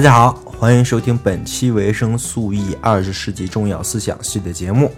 [0.00, 4.90] 大家好，欢迎收听本期维生素 E 二十世纪重要思想系列节目。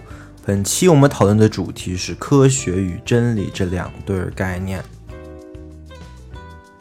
[0.45, 4.81] 本期我们讨论的主题是科学与真理这两对概念。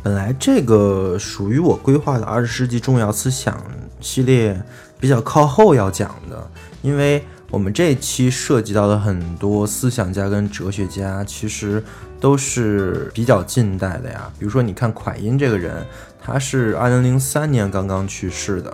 [0.04, 3.60] 本来这个属于我规划的二十世纪重要思想
[4.00, 4.62] 系列
[5.00, 6.48] 比较靠后要讲的，
[6.80, 11.82] 因为我们这期涉及到的很多思想家跟哲学家，其实
[12.20, 14.30] 都是比较近代的呀。
[14.38, 15.84] 比如说，你看蒯因这个人。
[16.24, 18.72] 他是二零零三年刚刚去世的，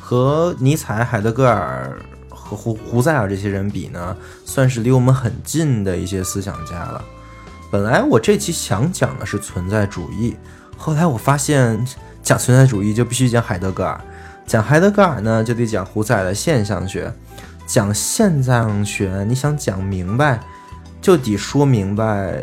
[0.00, 1.98] 和尼采、海德格尔
[2.30, 7.04] 和胡胡塞尔这些人比呢，算是离我们很近的一些思想家了。
[7.70, 10.36] 本来我这期想讲的是存在主义，
[10.76, 11.84] 后来我发现
[12.22, 14.00] 讲存在主义就必须讲海德格尔，
[14.46, 17.12] 讲海德格尔呢就得讲胡塞尔的现象学，
[17.66, 20.40] 讲现象学你想讲明白，
[21.02, 22.42] 就得说明白。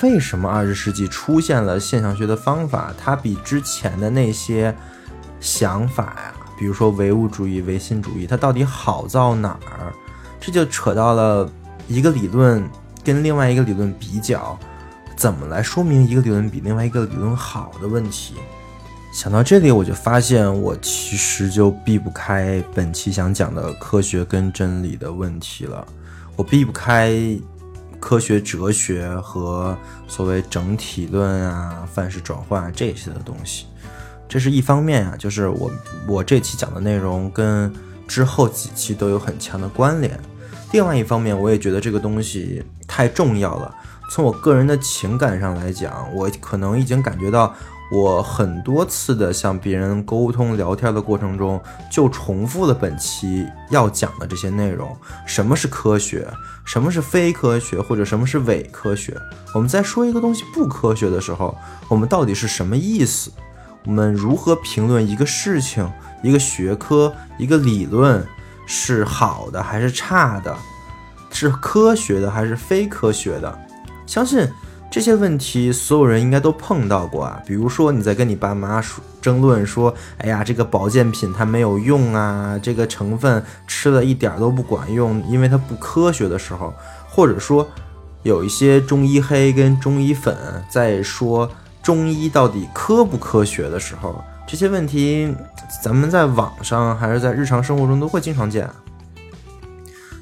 [0.00, 2.92] 为什么二十世纪出现了现象学的方法？
[2.98, 4.74] 它比之前的那些
[5.38, 9.92] 想法呀，比如说唯物主义、唯心主义，它到底好到哪儿？
[10.40, 11.48] 这就扯到了
[11.86, 12.68] 一个理论
[13.04, 14.58] 跟另外一个理论比较，
[15.14, 18.34] 怎么来说明一个理论比另外一个理论好的问题？
[19.12, 25.86] 想到这里，我就发现我其实就避不开本期想讲的科学跟真理的问题了，
[26.34, 27.12] 我避不开。
[28.02, 33.66] 科学哲学和所谓整体论啊、范式转换这些的东西，
[34.28, 35.70] 这是一方面啊，就是我
[36.08, 37.72] 我这期讲的内容跟
[38.08, 40.18] 之后几期都有很强的关联。
[40.72, 43.72] 另外一方面，我也觉得这个东西太重要了。
[44.10, 47.54] 从我个人的情感上来讲，我可能已经感觉到。
[47.92, 51.60] 我很多次的向别人沟通聊天的过程中，
[51.90, 54.96] 就重复了本期要讲的这些内容。
[55.26, 56.26] 什么是科学？
[56.64, 57.78] 什么是非科学？
[57.78, 59.14] 或者什么是伪科学？
[59.54, 61.54] 我们在说一个东西不科学的时候，
[61.86, 63.30] 我们到底是什么意思？
[63.84, 65.86] 我们如何评论一个事情、
[66.22, 68.26] 一个学科、一个理论
[68.64, 70.56] 是好的还是差的？
[71.30, 73.58] 是科学的还是非科学的？
[74.06, 74.48] 相信。
[74.92, 77.42] 这些问题，所有人应该都碰到过啊。
[77.46, 86.74] 比如说，你在跟你爸妈说争论说：“哎呀，这个保健品它没有用啊，这个成分吃了一点都不管用，因为它不科学”的时候，
[87.08, 87.66] 或者说
[88.22, 90.36] 有一些中医黑跟中医粉
[90.68, 91.50] 在说
[91.82, 95.34] 中医到底科不科学的时候，这些问题
[95.82, 98.68] 咱们在网上还是在日常生活中都会经常见。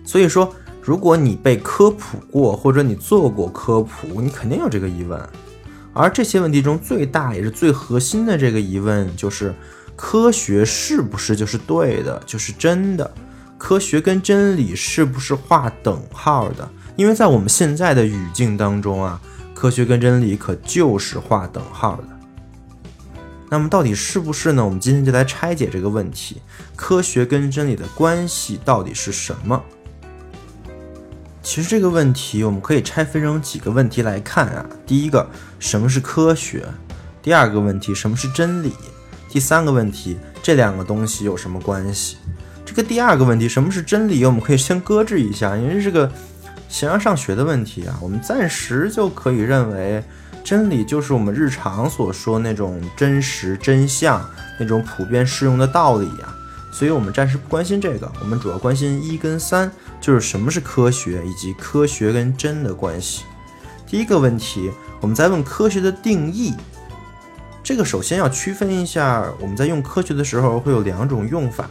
[0.05, 0.55] 所以说。
[0.91, 5.23] 如果你被科普过，或者你做过科普，你肯定有这个疑问。
[5.93, 9.55] 而这些问题中最大也是最核心的这个疑问，就是
[9.95, 13.09] 科学是不是就是对的，就是真的？
[13.57, 16.69] 科学跟真理是不是划等号的？
[16.97, 19.21] 因为在我们现在的语境当中啊，
[19.55, 22.05] 科学跟真理可就是划等号的。
[23.49, 24.65] 那么到底是不是呢？
[24.65, 26.43] 我们今天就来拆解这个问题：
[26.75, 29.63] 科学跟真理的关系到底是什么？
[31.43, 34.65] 其实这个问题我们可以拆分成几个问题来看啊。
[34.87, 35.29] 第一个，
[35.59, 36.65] 什么是科学？
[37.23, 38.73] 第二个问题，什么是真理？
[39.29, 42.17] 第三个问题，这两个东西有什么关系？
[42.65, 44.25] 这个第二个问题，什么是真理？
[44.25, 46.11] 我们可以先搁置一下，因为这个
[46.69, 50.03] 形而上学的问题啊，我们暂时就可以认为
[50.45, 54.25] 真理就是我们日常所说那种真实、真相
[54.59, 56.35] 那种普遍适用的道理呀。
[56.73, 59.71] 所以我们暂时不关心这个，我们主要关心一跟三，
[60.01, 63.25] 就是什么是科学以及科学跟真的关系。
[63.87, 64.71] 第一个问题，
[65.01, 66.55] 我们在问科学的定义。
[67.63, 71.69] 这个首先要区分一下，我们在用科学的时候会有两种用法，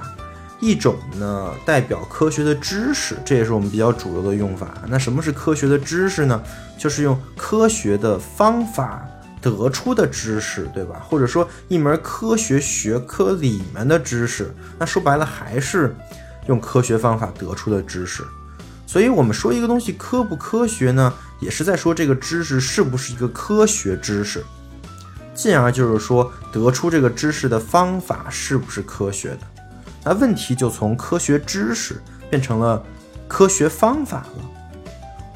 [0.60, 4.76] 一种呢代表科学的知识，这也是我们比较主流的用法。
[4.88, 6.44] 那什么是科学的知识呢？
[6.78, 9.08] 就是用科学的方法。
[9.42, 11.02] 得出的知识，对吧？
[11.08, 15.96] 或者说一门科学学科里面的知识，那说白了还是
[16.48, 18.24] 用科学方法得出的知识。
[18.86, 24.44] 所以，我们说一个东西科不科学呢，也是在说这个知识是不是一个科学知识，
[25.36, 29.40] 进而就是说得出这个知识的方法是不是科学的。
[30.04, 32.84] 那问题就从科学知识变成了
[33.28, 34.59] 科学方法了。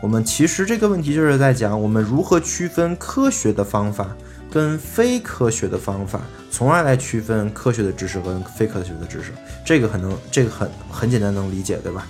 [0.03, 4.13] 我们其实这个问题就是在讲我们如何区分科学的方法
[4.51, 6.19] 跟非科学的方法，
[6.51, 9.31] 从而来区分科学的知识跟非科学的知识。
[9.65, 12.05] 这个可能这个很很简单能理解，对吧？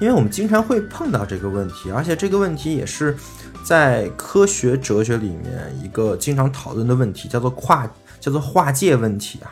[0.00, 3.16] 因为我们经常会碰到这个问题，而且这个问题也是
[3.64, 7.90] 在科学哲学里面一个经常讨论的问题，叫做跨
[8.20, 9.50] 叫做划界问题啊。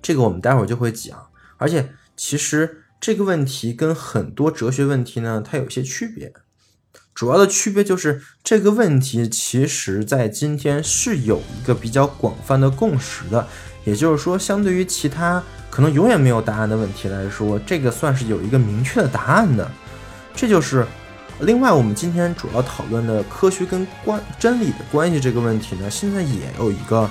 [0.00, 1.18] 这个我们待会儿就会讲。
[1.56, 6.32] 而且其实这个问题跟很多哲学问题呢，它有些区别。
[7.14, 13.46] 主要的区别就是这个问题其实在今天是有一个比较广泛的共识的，
[13.84, 15.42] 也就是说，相对于其他。
[15.68, 19.70] 可能永远没有答案的问题来说，这个算是有一个明确的答案的。
[20.34, 20.86] 这就是
[21.40, 27.10] 另外我们今天主要讨论的科学跟关真理的关系这个问题呢，现在也有一个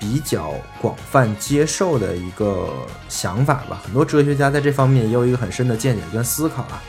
[0.00, 2.68] 比较广泛接受的一个
[3.08, 3.80] 想法吧。
[3.84, 6.82] 很多哲学家在这方面也有一个很深的见解跟思考啊。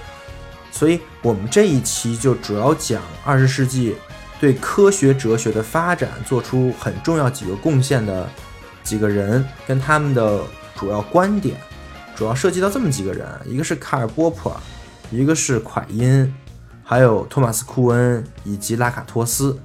[0.72, 3.96] 所以我们这一期就主要讲二十世纪
[4.40, 8.28] 对科学哲学的发展做出很重要几个贡献的
[8.84, 10.42] 几个人跟他们的。
[10.74, 11.58] 主要观点
[12.16, 14.56] 主要涉及到这么几个人，一个是卡尔波普尔，
[15.12, 16.34] 一个是蒯因，
[16.84, 19.56] 还有托马斯库恩以及拉卡托斯。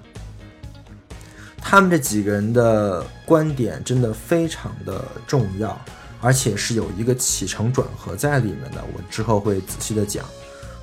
[1.58, 5.78] 他们这几个人的观点真的非常的重要，
[6.22, 8.82] 而且是有一个起承转合在里面的。
[8.94, 10.24] 我之后会仔细的讲。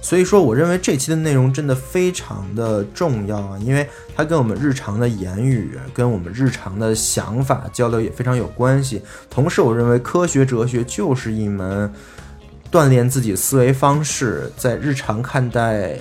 [0.01, 9.01] 所以说，我认为这期的内容真的非常的重要啊，因为它跟我们日常的言语、跟我们日常的想法交流也非常有关系。
[9.29, 11.89] 同时，我认为科学哲学就是一门
[12.69, 15.97] 锻炼自己思维方式，在日常看待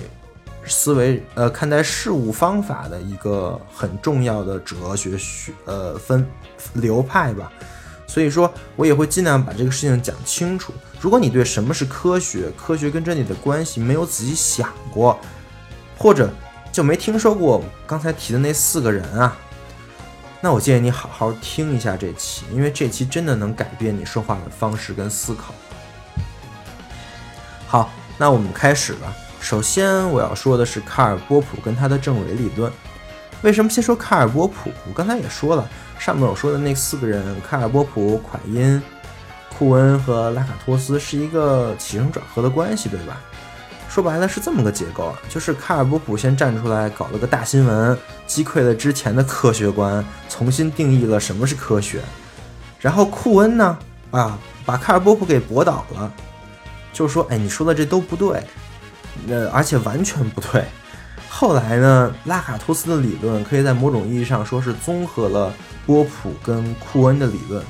[0.65, 6.25] 思维、呃看待事物方法的一个很重要的哲学学呃分
[6.73, 7.51] 流派吧。
[8.05, 10.71] 所以说我也会尽量把这个事情讲清楚。
[10.99, 15.19] 如果你对什么是科学、科学跟真理的关系没有仔细想过，
[15.97, 16.29] 或者
[16.71, 19.35] 就没听说过刚才提的那四个人啊，
[20.41, 25.53] 那我建议你好好听一下这期，因为这期真的能改变你说话的方式跟思考。
[27.65, 29.13] 好，那我们开始吧。
[29.43, 32.71] 首先我要说的是卡尔波普跟他的政委理论。
[33.41, 34.71] 为什么先说卡尔波普？
[34.87, 35.69] 我刚才也说了。
[35.99, 38.81] 上面我说的那四个人，卡尔波普、蒯因、
[39.49, 43.17] 库恩和拉卡托斯是一个起承转合的关系，对吧？
[43.89, 51.99] 说白了是这么个结构啊，就是卡尔波普先站出来搞了个大新闻，击溃了之前的科学观，重新定义了什么是科学。
[52.79, 53.77] 然后库恩呢，
[54.11, 56.09] 啊，把卡尔波普给驳倒了，
[56.93, 58.41] 就是说，哎，你说的这都不对，
[59.27, 60.63] 呃，而且完全不对。
[61.29, 65.53] 后来呢，拉卡托斯的理论可以在某种意义上说是综合了。
[65.85, 67.61] 波普跟库恩的理论，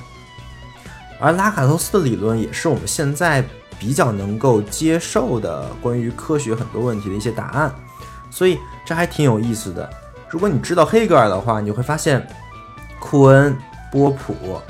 [1.20, 3.44] 而拉卡托斯的理论也是我们现在
[3.80, 7.74] 比较能够接受的关于科学很多问题的一些答案，
[8.30, 9.90] 所以这还挺有意思的。
[10.30, 12.24] 如果你知道黑格尔的话，你会发现
[13.00, 13.58] 库恩、
[13.92, 14.62] 波普、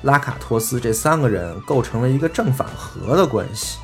[0.00, 3.76] 拉卡托斯这三个人构成了一个正反合的关系，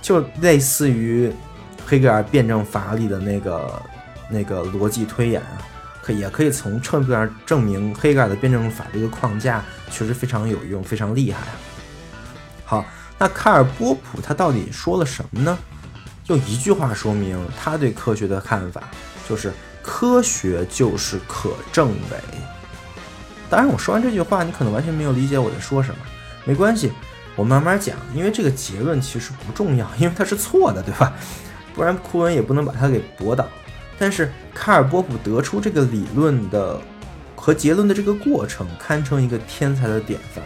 [0.00, 1.32] 就类似于
[1.86, 3.82] 黑格尔辩证法里的那个
[4.28, 5.62] 那个逻辑推演啊。
[6.02, 11.52] 可也可以从侧面证明黑格尔的辩证法这个框架确实非常有用，非常厉害啊。
[12.64, 12.84] 好，
[13.18, 15.58] 那卡尔波普他到底说了什么呢？
[16.28, 18.84] 用一句话说明他对科学的看法，
[19.28, 19.52] 就是
[19.82, 22.18] 科学就是可证伪。
[23.50, 25.98] 当然，我说完这句话，你可能完全没有理解我在说什么，
[26.44, 26.92] 没关系，
[27.36, 31.12] 我慢慢讲，因为这个结论其实不重要，因为它是错的，对吧？
[31.74, 33.48] 不然库恩也不能把它给驳倒。
[33.98, 36.80] 但是卡尔波普得出这个理论的
[37.36, 40.44] 和结论的这个过程，堪称一个天才的典范。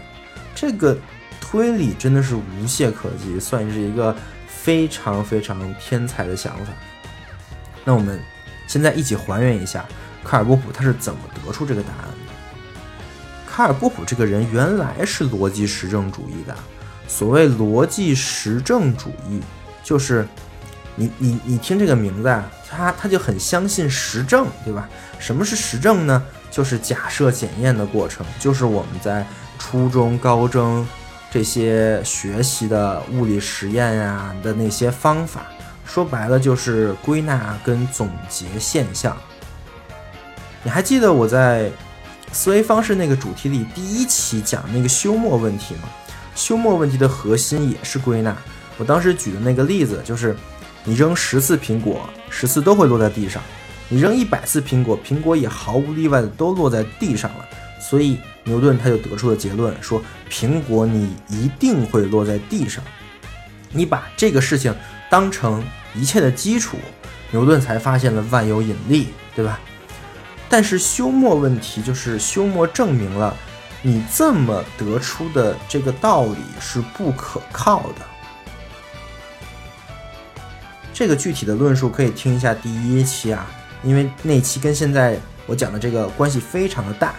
[0.54, 0.96] 这个
[1.40, 4.14] 推理真的是无懈可击，算是一个
[4.46, 6.72] 非常非常天才的想法。
[7.84, 8.20] 那我们
[8.66, 9.84] 现在一起还原一下
[10.22, 12.32] 卡尔波普他是怎么得出这个答案的。
[13.50, 16.56] 卡尔波普这个人原来是逻辑实证主义的。
[17.06, 19.40] 所谓逻辑实证主义，
[19.82, 20.26] 就是
[20.96, 22.50] 你你你听这个名字啊。
[22.76, 24.88] 他他就很相信实证，对吧？
[25.20, 26.20] 什么是实证呢？
[26.50, 29.24] 就是假设检验的过程，就是我们在
[29.60, 30.84] 初中、高中
[31.30, 35.46] 这些学习的物理实验呀的那些方法，
[35.86, 39.16] 说白了就是归纳跟总结现象。
[40.64, 41.70] 你还记得我在
[42.32, 45.82] 思维方式那个主题里第一期讲那个休谟问题吗？
[46.34, 48.36] 休谟问题的核心也是归纳。
[48.76, 50.36] 我当时举的那个例子就是，
[50.84, 53.40] 你扔十次苹果，十次都会落在地上；
[53.88, 57.44] 你扔一百次苹果，苹果也毫无例外的都落在地上了。
[57.80, 62.82] 所以牛顿他就得出了结论，说苹果你一定会落在地上。
[63.70, 64.74] 你把这个事情
[65.10, 65.62] 当成
[65.94, 66.78] 一切的基础，
[67.30, 69.60] 牛顿才发现了万有引力，对吧？
[70.48, 73.36] 但是休谟问题就是休谟证明了
[73.86, 78.06] 你这么得出的这个道理是不可靠的。
[80.94, 83.46] 这个具体的论述可以听一下第一期啊，
[83.82, 87.14] 因为那期跟现在我讲的这个关系非常的大。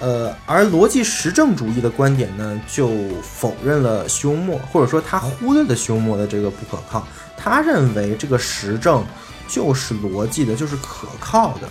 [0.00, 2.90] 呃，而逻辑实证主义的观点呢，就
[3.22, 7.06] 否认了休谟，或者说他忽略了休谟的这个不可靠。
[7.36, 9.06] 他认为这个实证
[9.46, 11.68] 就是逻辑的，就是可靠的。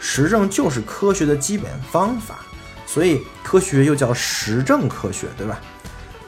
[0.00, 2.40] 实证就是科学的基本方法，
[2.86, 5.60] 所以科学又叫实证科学，对吧？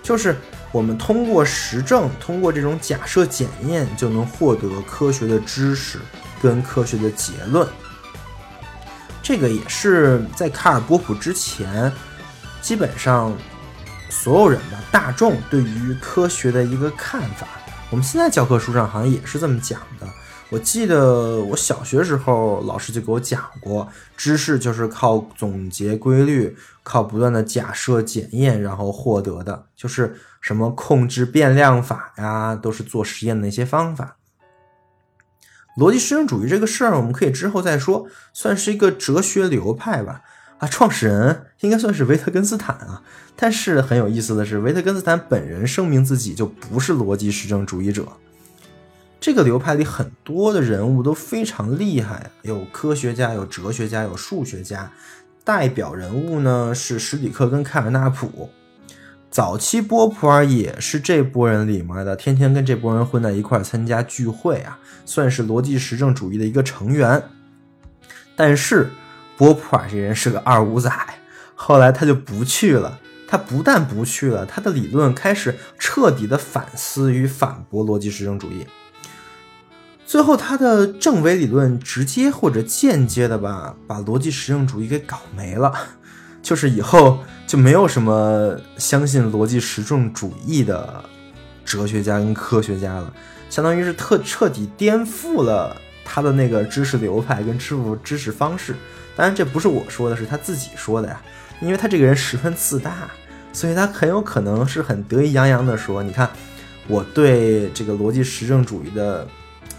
[0.02, 0.36] 就是
[0.72, 5.98] 我们通过实证，通过这种假设检验，就能获得科学的知识
[6.42, 7.66] 跟科学的结论。
[9.22, 11.92] 这个也是在卡尔波普之前，
[12.60, 13.36] 基本上
[14.08, 17.46] 所有人吧，大众对于科学的一个看法。
[17.90, 20.06] 我们现在教科书上好像也是这么讲的。
[20.50, 23.86] 我记得我小学时候老师就给我讲过，
[24.16, 34.16] 知识就是靠总结规律，靠不断的假设检验，然后获得的，就是什么控制变量法呀，都是做实验的一些方法。
[35.76, 40.22] 逻辑实证主义这个事儿，我们可以之后再说，算是一个哲学流派吧。
[40.58, 43.02] 啊，创始人应该算是维特根斯坦啊。
[43.36, 48.08] 但是很有意思的是，维特根斯坦本人声明自己就不是逻辑实证主义者。
[49.20, 54.90] 这个流派里很多的人物都非常厉害，有科学家，有哲学家，有数学家。
[55.44, 58.50] 代表人物呢是史底克跟凯尔纳普。
[59.30, 67.22] 早期波普尔也是这波人里面的，天天跟这波人混在一块参加聚会啊，算是逻辑实证主义的一个成员。
[68.36, 68.90] 但是
[69.36, 70.90] 波普尔这人是个二五仔，
[71.54, 72.98] 后来他就不去了。
[73.26, 78.66] 他不但不去了，他的理论开始彻底的反思与反驳逻辑实证主义。
[80.08, 85.70] 最后，他的证伪理论直接或者间接的吧，把逻辑实证主义给搞没了。
[86.40, 91.04] 就是以后就没有什么相信逻辑实证主义的
[91.62, 93.12] 哲学家跟科学家了，
[93.50, 98.74] 相当于是特彻底颠覆了他的那个知识流派跟知识知识方式。
[99.14, 101.20] 当然，这不是我说的，是他自己说的呀。
[101.60, 103.10] 因为他这个人十分自大，
[103.52, 106.30] 所以他很有可能是很得意洋洋的说：“你看，
[106.86, 109.28] 我对这个逻辑实证主义的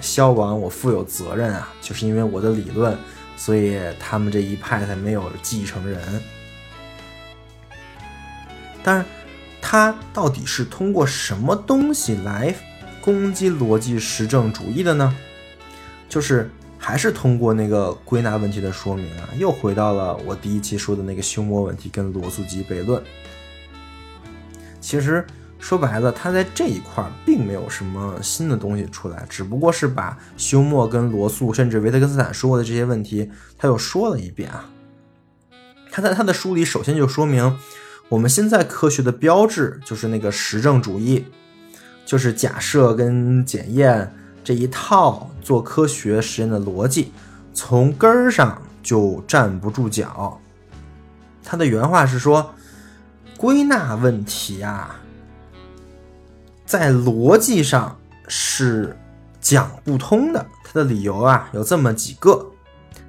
[0.01, 2.98] 消亡，我负有责任啊，就是因为我的理论，
[3.36, 6.00] 所以他们这一派才没有继承人。”
[8.82, 9.06] 但是，
[9.62, 12.56] 他到底是通过什么东西来
[13.01, 15.13] 攻击逻辑实证主义的呢？
[16.08, 23.03] 就是还是通过那个归纳问题的说明啊，又回到了我第一期说的那个休谟问题跟罗素基悖论。
[24.79, 25.25] 其实
[25.59, 34.69] 说白了，他在这一块并没有什么新的东西出来，只不过是把休谟跟罗素甚至维特根斯坦说过的这些问题，他又说了一遍啊。
[35.91, 37.57] 他在他的书里首先就说明。
[38.07, 41.25] 我们现在科学的标志就是那个实证主义，
[42.07, 44.11] 就是假设跟检验
[44.43, 47.11] 这一套做科学实验的逻辑，
[47.53, 50.41] 从根儿上就站不住脚。
[51.43, 52.55] 他的原话是说，
[53.37, 54.99] 归纳问题啊，
[56.69, 58.95] 在逻辑上是
[59.41, 60.45] 讲不通的。
[60.63, 62.45] 他的理由啊有这么几个：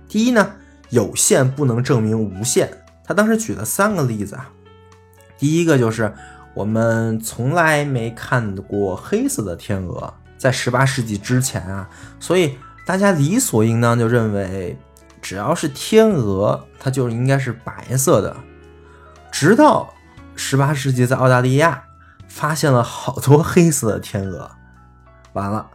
[0.08, 0.52] 第一呢，
[0.88, 2.72] 有限不能证明无限。
[3.04, 4.50] 他当时举了三个例子啊。
[5.36, 6.10] 第一个就是
[6.54, 11.86] 我们从来没看过黑色的天鹅，在十八世纪之前啊，
[12.18, 14.78] 所以大家理所应当就认为，
[15.20, 18.34] 只要是天鹅，它就应该是白色的。
[19.30, 19.92] 直到
[20.34, 21.84] 十八世纪在澳大利亚
[22.30, 24.48] 发现了好多黑色的天鹅，
[25.34, 25.68] 完了，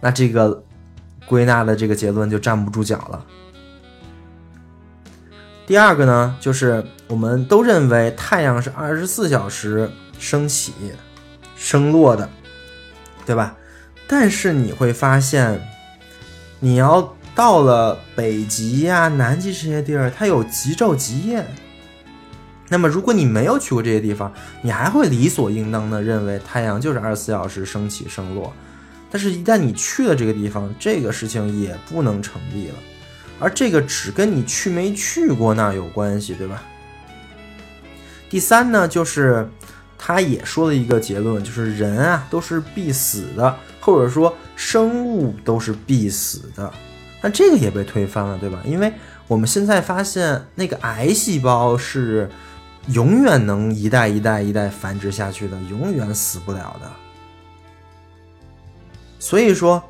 [0.00, 0.64] 那这个
[1.26, 3.24] 归纳的这个结论就站不住脚了。
[5.66, 9.88] 第二个呢，就是我们都认为太阳是二十四小时
[10.18, 10.72] 升起、
[11.54, 12.28] 升落的，
[13.24, 13.54] 对吧？
[14.08, 15.60] 但是你会发现，
[16.58, 21.46] 你要到了北极呀、南极这些地儿，它有极昼极夜。
[22.70, 28.50] 那么，如果你没有去过这些地方，你还会理所应当的认为太阳就是二十四小时升起、升落。
[29.10, 32.74] 但是，一旦你去了这个地方，这个事情也不能成立了。
[33.40, 36.62] 而这个只跟你去没去过那有关系，对吧？
[38.28, 39.48] 第三呢，就是
[39.98, 46.72] 他也说了一个结论，就是人啊都是必死的，或者说生物都是必死的。
[47.20, 48.62] 那这个也被推翻了，对吧？
[48.64, 48.92] 因为
[49.26, 52.30] 我们现在发现，那个癌细胞是
[52.92, 56.90] 永远能一代一代一代繁殖下去的，永远死不了的。
[59.18, 59.82] 所以说，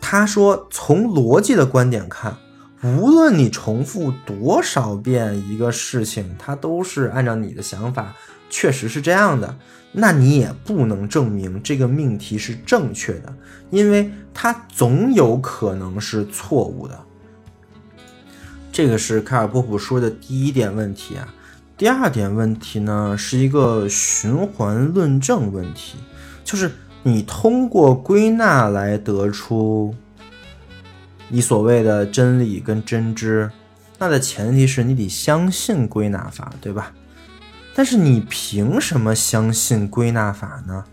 [0.00, 2.36] 他说从逻辑的观点看，
[2.82, 8.16] 无论你重复多少遍一个事情，它都是按照你的想法，
[8.48, 9.56] 确实是这样的。
[9.92, 13.34] 那你也不能证明这个命题是正确的，
[13.70, 16.98] 因为它总有可能是错误的。
[18.72, 21.34] 这个是卡尔波普说的第一点问题啊。
[21.80, 25.96] 第二点问题呢，是一个循环论证问题，
[26.44, 26.70] 就是
[27.02, 29.94] 你通过归纳来得出
[31.28, 33.50] 你所谓的真理跟真知，
[33.96, 36.92] 那的前提是你得相信归纳法，对吧？
[37.74, 40.84] 但是你凭什么相信归纳法呢？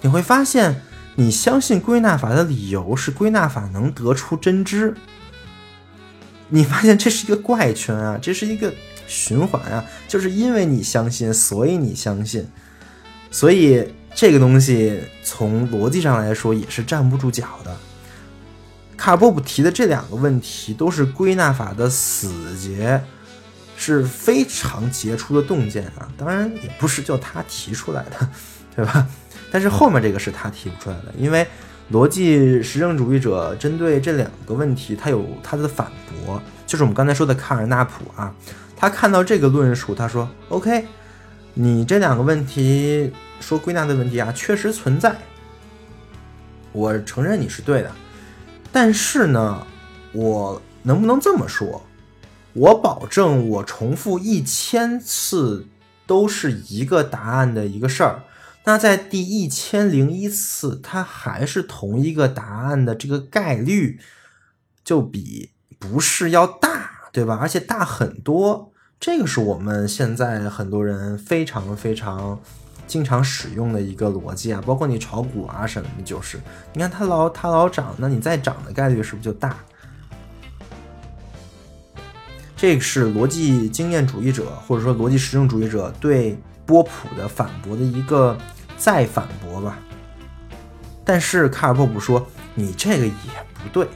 [0.00, 0.80] 你会发现，
[1.16, 4.94] 你相信归纳法的理由是归纳法能得出真知。
[6.50, 8.72] 你发现这是一个怪圈啊，这是一个
[9.10, 12.46] 循环啊，就是因为你相信，所以你相信，
[13.30, 17.76] 所以这个东西从逻辑上来说也是站不住脚的。
[18.96, 23.02] 卡波普提的这两个问题都是归纳法的死结。
[23.82, 28.28] 是非常杰出的洞见啊，当然也不是就他提出来的，
[28.76, 29.08] 对吧？
[29.50, 31.46] 但是后面这个是他提不出来的，因为
[31.90, 35.90] 逻辑实证主义者针对这两个问题，他有他的反
[36.26, 38.30] 驳，就是我们刚才说的卡尔纳普啊，
[38.80, 40.86] 他看到这个论述，他说：“OK，
[41.52, 45.14] 你这两个问题说归纳的问题啊，确实存在，
[46.72, 47.92] 我承认你是对的，
[48.72, 49.66] 但是呢，
[50.12, 51.82] 我能不能这么说？”
[52.54, 55.68] 我保证，我重复一千次
[56.06, 58.24] 都是一个答案的一个事儿。
[58.64, 64.00] 那在第一千零一次，它还是同一个答案的这个概率，
[64.82, 67.38] 就比不是要大，对吧？
[67.40, 68.69] 而且大很多。
[69.00, 72.38] 这个是我们现在很多人非常非常
[72.86, 76.38] 经常使用的一个逻辑啊，包括你炒股啊什么的，就是
[76.74, 79.56] 你看它老它老涨，那你再涨的概率是不是就大？
[82.54, 88.36] 这个是逻辑经验主义者或者说逻辑实证主义者对波普的反驳的一个
[88.76, 89.78] 再反驳吧。
[91.06, 93.12] 但是卡尔波普说你这个也
[93.54, 93.88] 不对，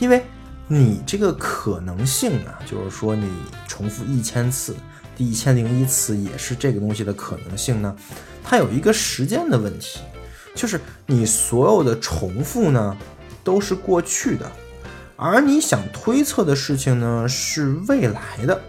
[0.00, 0.24] 因为
[0.66, 3.28] 你这个可能性啊，就是说你
[3.68, 4.74] 重复一千次，
[5.16, 7.94] 第一千零一次也是这个东西的可能性呢，
[8.42, 10.00] 它有一个时间的问题，
[10.54, 12.96] 就是你所有的重复呢
[13.42, 14.50] 都是过去的。
[15.16, 18.60] 而你想推测的事情呢，是未来的，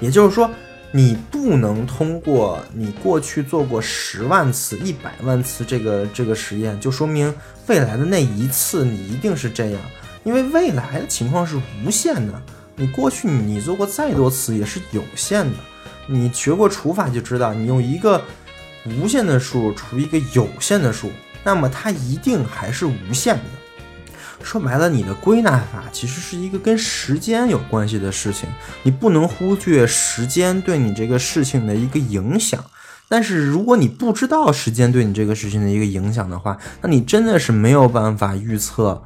[0.00, 0.48] 也就是说，
[0.92, 7.34] 你不能通过你过去做过十万次、一百万次这个这个实验，就说明
[7.66, 9.80] 未来的那一次你一定是这样，
[10.24, 12.42] 因为未来的情况是无限的，
[12.76, 15.56] 你过去你做过再多次也是有限的。
[16.06, 18.22] 你学过除法就知道，你用一个
[18.84, 21.10] 无限的数除一个有限的数，
[21.44, 23.42] 那么它一定还是无限的。
[24.42, 28.48] 说白了，你的归纳法其实是一个跟时间有关系的事情，
[28.82, 32.64] 你不能忽略时间对你这个事情的一个影响。
[33.06, 39.02] 但是如果你不知道时间对你这个事情的一个影响的话，那你真的是没有办法预测，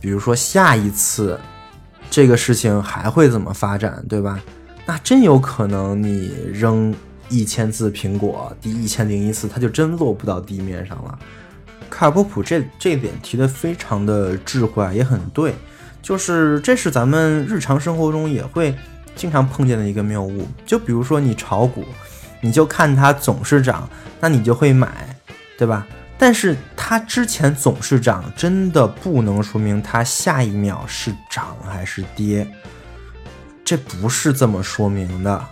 [0.00, 1.38] 比如说下一次
[2.10, 4.40] 这个事情还会怎么发展，对吧？
[4.86, 6.94] 那真有可能你扔
[7.28, 11.18] 一千次苹果，第一千零一次它就真落不到地面上了。
[11.90, 15.54] 卡尔波普这这点提的非常的智慧，也很对，
[16.00, 18.74] 就是这是咱们日常生活中也会
[19.14, 20.46] 经常碰见的一个谬误。
[20.64, 21.84] 就比如说你炒股，
[22.40, 23.88] 你就看它总是涨，
[24.20, 25.14] 那你就会买，
[25.58, 25.86] 对吧？
[26.18, 32.46] 但是它之前总是涨，真的不能说明它下一秒是涨还是跌，
[33.64, 35.44] 这不是这么说明的。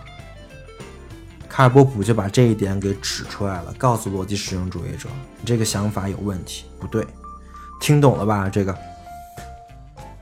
[1.47, 7.07] 卡尔波普就把这一点给指出来了，告诉逻辑实用主义者，你这个想法有问题，不对，
[7.79, 8.47] 听懂了吧？
[8.47, 8.77] 这个，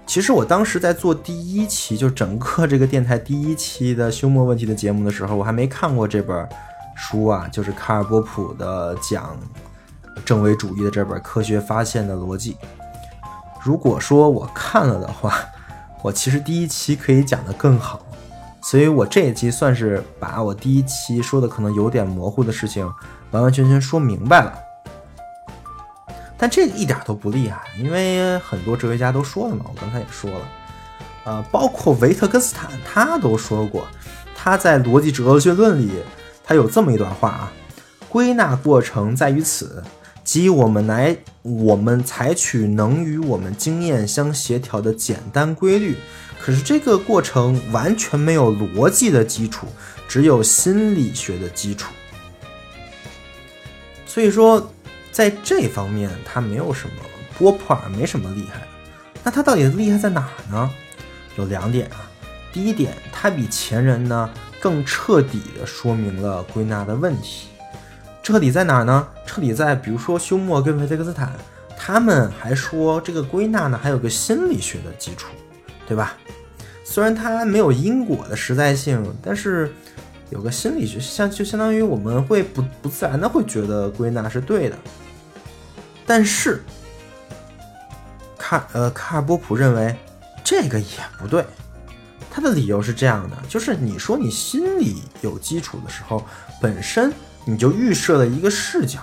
[0.05, 6.47] 其实我当时在做第一期，就整个这个电台第一期的休谟问题的节目的时候，我还没看过这本
[6.95, 9.37] 书啊，就是卡尔波普的讲
[10.23, 12.53] 正伪主义的这本《科学发现的逻辑》。
[13.63, 15.33] 如果说我看了的话，
[16.03, 18.01] 我其实第一期可以讲得更好。
[18.61, 22.83] 所以我这一期算是把我第一期说的可能有点模糊的事情
[23.29, 24.53] 完完全全说明白了，
[26.35, 30.47] 但这一点都不厉害，因为很多哲学家都说了嘛，我刚才也说了，
[31.25, 33.85] 呃，包括维特根斯坦他都说过，
[34.35, 36.01] 他在《逻辑哲学论》里
[36.43, 37.51] 他有这么一段话啊：
[38.09, 39.83] 归纳过程在于此，
[40.25, 45.95] 即我们来我们采取能与我们经验相协调的简单规律。
[46.41, 49.67] 可是这个过程完全没有逻辑的基础，
[50.07, 51.93] 只有心理学的基础。
[54.05, 54.71] 所以说，
[55.11, 56.95] 在这方面他没有什么
[57.37, 58.67] 波普尔没什么厉害。
[59.23, 60.69] 那他到底厉害在哪呢？
[61.37, 62.09] 有两点啊。
[62.51, 67.47] 第一点，他比前人呢更彻底的说明了归纳的问题。
[68.25, 69.07] 彻底在哪呢？
[69.23, 71.31] 彻底在比如说休谟跟维特根斯坦，
[71.77, 75.27] 他们还说这个归纳呢还有个心理学的基础，
[75.87, 76.13] 对吧？
[76.83, 79.71] 虽然它没有因果的实在性，但是
[80.31, 84.75] 有个心理学，像就相当于我们会不不自然的会觉得归纳是对的。
[86.03, 86.63] 但是
[88.39, 89.95] 卡呃卡尔波普认为
[90.43, 90.87] 这个也
[91.19, 91.45] 不对，
[92.31, 96.25] 他的理由是这样的，就是你说你心理有基础的时候，
[96.59, 97.13] 本身
[97.45, 98.99] 你就预设了一个视角。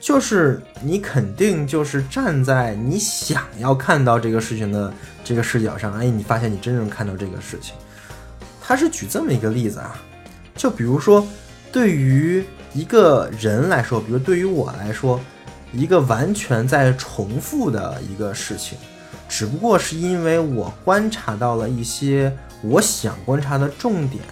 [0.00, 4.92] 就是你肯定就是站在你想要看到这个事情的
[5.24, 7.74] 这个视角上，哎，你发现你真正看到这个事情。
[8.60, 9.96] 他是举这么一个例子啊，
[10.54, 11.26] 就比如说，
[11.72, 15.18] 对于一个人来说，比如对于我来说，
[15.72, 18.76] 一个完全在重复的一个事情，
[19.26, 22.30] 只不过是因为我观察到了一些
[22.62, 24.22] 我想观察的重点，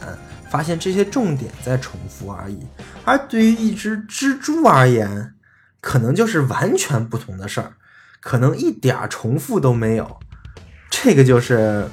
[0.53, 2.59] 发现这些重点在重复而已。
[3.07, 5.33] 而对于一只蜘蛛而言，
[5.81, 7.73] 可能就是完全不同的事儿，
[8.21, 10.21] 可能一点重复都没有。
[10.91, 11.89] 这个就是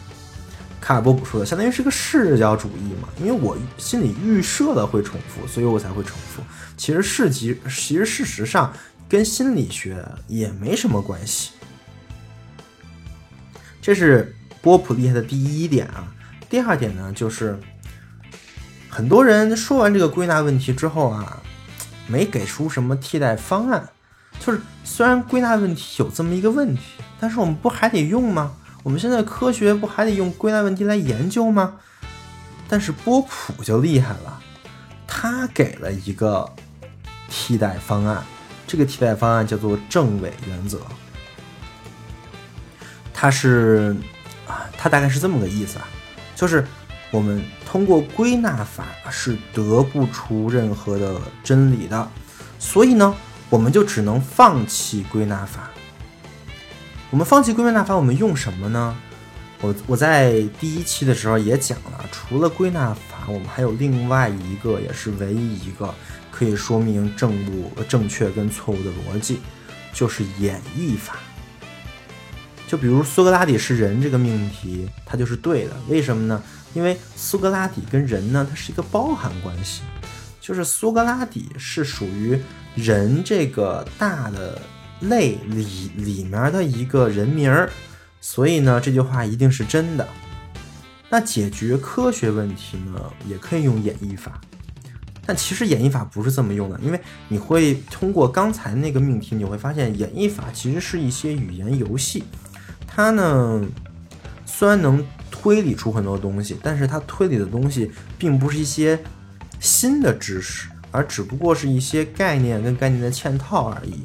[0.82, 3.08] 卡尔波普说的，相当于是个视角主义嘛。
[3.18, 6.44] 因为我心里预设的会重复，所以我才会重复。
[6.76, 8.74] 其实事实其实事实上
[9.08, 11.52] 跟心理学也没什么关系。
[13.82, 16.14] 这是波普厉害的第一点啊。
[16.50, 17.58] 第二点呢，就是
[18.90, 21.42] 很多人说完这个归纳问题之后啊。
[22.12, 23.88] 没给出什么替代方案，
[24.40, 26.82] 就是虽然归纳问题有这么一个问题，
[27.20, 28.52] 但是我们不还得用吗？
[28.82, 31.76] 我们现在科学不还得用归纳问题来研究吗？
[32.68, 34.42] 但是波普就厉害了，
[35.06, 36.52] 他给了一个
[37.30, 38.24] 替代方案，
[38.66, 40.82] 这个替代方案叫做正伪原则。
[43.14, 43.96] 它是
[44.48, 45.88] 啊，它大概是这么个意思啊，
[46.36, 46.66] 就是
[47.12, 47.44] 我们。
[47.72, 52.10] 通过归纳法是得不出任何的真理的，
[52.58, 53.16] 所以呢，
[53.48, 55.70] 我们就只能放弃归纳法。
[57.12, 58.98] 我们放弃归纳法，我们用什么呢？
[59.62, 65.94] 我我在第一期的时候也讲了，除了归纳法，我们还有另外一个，也是唯一一个
[66.32, 69.42] 可以说明正误、正确跟错误的逻辑，
[69.94, 71.18] 就是演绎法。
[72.68, 76.42] 就比如苏格拉底是人这个命题，它就是对的，为什么呢？
[76.74, 79.82] 因为苏格拉底跟人呢，它是一个包含关系，
[80.40, 82.40] 就是苏格拉底是属于
[82.76, 84.62] 人这个大的
[85.02, 87.70] 类里里面的一个人名儿，
[88.22, 90.08] 所以呢，这句话一定是真的。
[91.10, 94.40] 那解决科学问题呢，也可以用演绎法，
[95.26, 102.24] 但其实演绎法不是这么用的，因为你会通过刚才那个命题，你会发现演绎法其实是一些语言游戏，
[102.88, 103.68] 它呢
[104.46, 105.04] 虽然能。
[105.32, 109.00] 推理出很多东西，但是他推理的东西并不是一些
[109.60, 114.04] 新的知识，而只不过是一些概念跟概念的嵌套而已。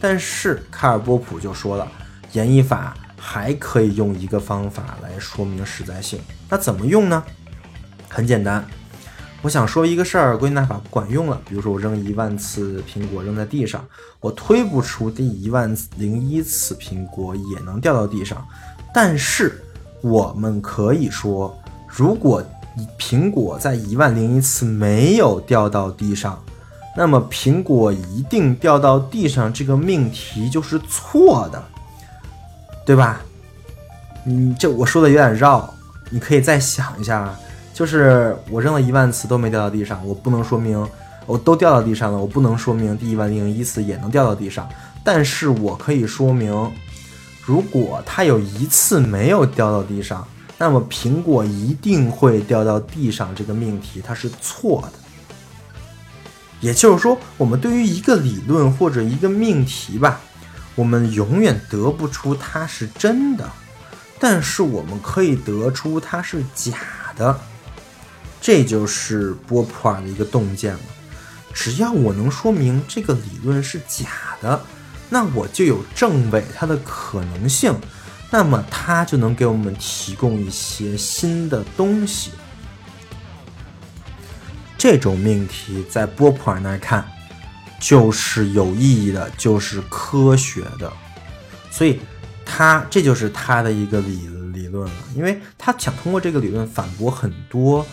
[0.00, 1.90] 但是卡尔波普就说了，
[2.32, 6.20] 演绎法还可以用一个方法来说明实在性。
[6.48, 7.24] 那怎么用呢？
[8.08, 8.64] 很简单，
[9.42, 11.40] 我想说一个事儿，归纳法不管用了。
[11.48, 13.84] 比如说我扔一万次苹果扔在地上，
[14.20, 18.46] 我推不出第一万零一次苹果也能掉到地上，
[18.92, 19.62] 但是。
[20.02, 21.56] 我们可以说，
[21.86, 22.42] 如果
[22.98, 26.38] 苹果在一万零一次没有掉到地上，
[26.96, 31.62] 那么苹果一定掉到地上这个命题就是错的，
[32.84, 33.20] 对吧？
[34.24, 35.72] 你这我说的有点绕，
[36.10, 37.34] 你可以再想一下，
[37.72, 40.86] 就是我扔了一万次都没掉到地上，我不能说明
[41.26, 44.68] 我都掉到地上了，我不能说明第一万零一次也能掉到地上，
[45.02, 46.70] 但是我可以说明。
[47.46, 50.26] 如果它有一次没有掉到地上，
[50.58, 53.32] 那么苹果一定会掉到地上。
[53.36, 54.98] 这个命题它是错的。
[56.60, 60.20] 也就是说，我们对于一个理论或者一个命题吧，
[60.74, 63.48] 我们永远得不出它是真的，
[64.18, 66.72] 但是我们可以得出它是假
[67.16, 67.38] 的。
[68.40, 70.80] 这就是波普尔的一个洞见了。
[71.52, 74.06] 只要我能说明这个理论是假
[74.40, 74.60] 的。
[75.08, 77.74] 那我就有证伪它的可能性，
[78.30, 82.32] 那么它就能给我们提供一些新的东西。
[84.76, 87.04] 这种命题在波普尔那看
[87.80, 90.92] 就是有意义的，就是科学的，
[91.70, 92.00] 所以
[92.44, 97.84] 他这就是他的一个理理论了，因为他想通过这个理论反驳很多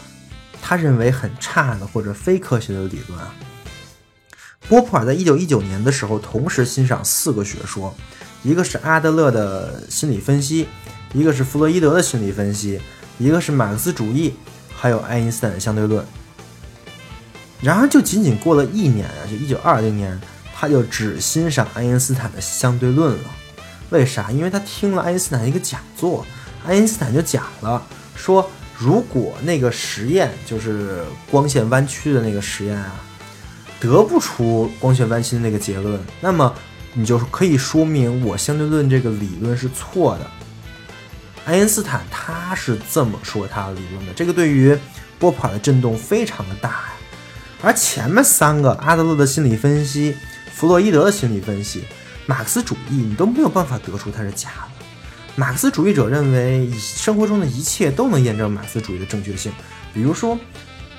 [0.61, 3.33] 他认为很差的或者非科学的理论啊。
[4.67, 7.93] 波普尔在一九一九年的时候，同时欣赏四个学说，
[8.43, 10.67] 一个是阿德勒的心理分析，
[11.13, 12.79] 一个是弗洛伊德的心理分析，
[13.17, 14.33] 一个是马克思主义，
[14.75, 16.05] 还有爱因斯坦的相对论。
[17.61, 20.19] 然而，就仅仅过了一年啊，就一九二零年，
[20.53, 23.23] 他就只欣赏爱因斯坦的相对论了。
[23.89, 24.31] 为啥？
[24.31, 26.25] 因为他听了爱因斯坦一个讲座，
[26.65, 27.81] 爱因斯坦就讲了，
[28.15, 32.95] 说如果那个实验就是光线弯曲的那个实验啊，
[33.83, 36.55] 得不出光线弯曲的那个结论，那么
[36.93, 40.31] 你就可以说明我相对论这个理论是错的。
[41.43, 44.77] 爱因斯坦他是这么说他的理论的，这个对于
[45.19, 46.93] 波普尔的震动非常的大呀。
[47.61, 50.15] 而前面三个阿德勒的心理分析、
[50.53, 51.83] 弗洛伊德的心理分析、
[52.25, 54.85] 马克思主义，你都没有办法得出它是假的。
[55.35, 59.51] 马克思主义者认为，生活中的一切都能验证马克思主义的正确性。
[59.93, 60.39] 比如说，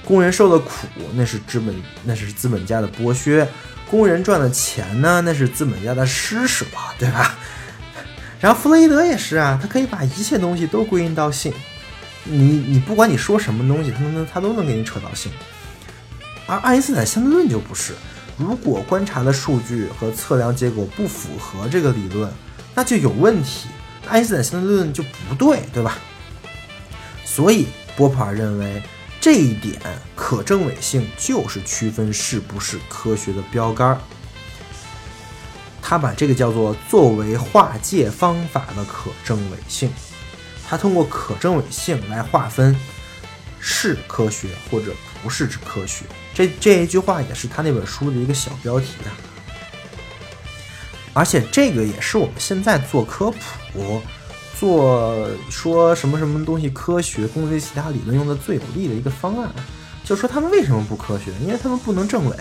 [0.04, 3.46] 工人受的苦，那是资本，那是资本家的剥削；
[3.90, 6.64] 工人赚的钱呢，那是资本家的施舍，
[6.98, 7.34] 对吧？
[8.40, 11.52] 然后弗洛伊德也是啊，他可以把一切东西都归因到性。
[12.24, 15.32] 你你不管你说什么东西，他都能他都能给你扯到性。
[16.46, 17.94] 而爱因斯坦相对论就不是，
[18.36, 22.30] 如果观察的数据和测量结果不符合这个理论，
[22.74, 23.68] 那就有问题。
[24.06, 25.96] 爱因斯坦相对论就不对，对吧？
[27.24, 28.82] 所以波普尔认为
[29.24, 29.80] 这一点
[30.14, 33.98] 可证伪性就是区分是不是科学的标杆儿。
[35.80, 39.90] 他把这个叫做作为划界方法的可证伪性，
[40.68, 42.78] 他通过可证伪性来划分
[43.58, 46.04] 是科学或者不是指科学。
[46.34, 49.08] 这这一句话也是他那本书的一个小标题啊，
[51.14, 54.02] 而且这个也是我们现在做科普、
[54.64, 59.50] 做说什么什么东西科学、攻击其他理论用的最有力的一个方案。
[60.02, 61.30] 就说他们为什么不科学？
[61.42, 62.36] 因为他们不能证伪。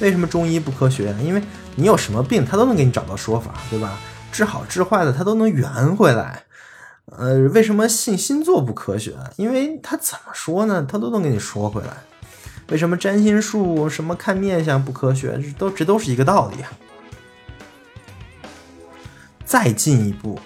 [0.00, 1.14] 为什么中医不科学？
[1.22, 1.40] 因为
[1.76, 3.96] 你有什么病，他都能给你找到说法，对吧？
[4.32, 6.42] 治好治坏的，他都能圆回来。
[7.06, 9.14] 呃，为什么信星座不科学？
[9.36, 10.84] 因为他怎么说呢？
[10.90, 11.98] 他都能给你说回来。
[12.68, 15.38] 为什么占星术、什么看面相不科学？
[15.40, 16.72] 这都这都是一个道理啊！
[19.44, 20.38] 再进一步，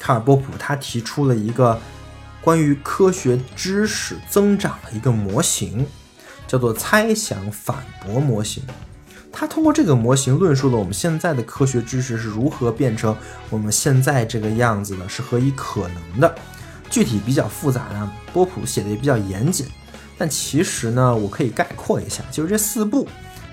[0.00, 1.78] 卡尔波普他提出了一个
[2.40, 5.86] 关于科学知识增长的一个模型，
[6.46, 8.62] 叫做猜想反驳模型。
[9.30, 13.16] 他通过这个模型论述了我们现在的科学知识是如何变成
[13.50, 16.34] 我们现在这个样子的，是何以可能的。
[16.90, 19.66] 具体比较复杂呢，波普写的也比较严谨。
[20.16, 23.06] 但其实呢，我可以概括一下，就是这四步：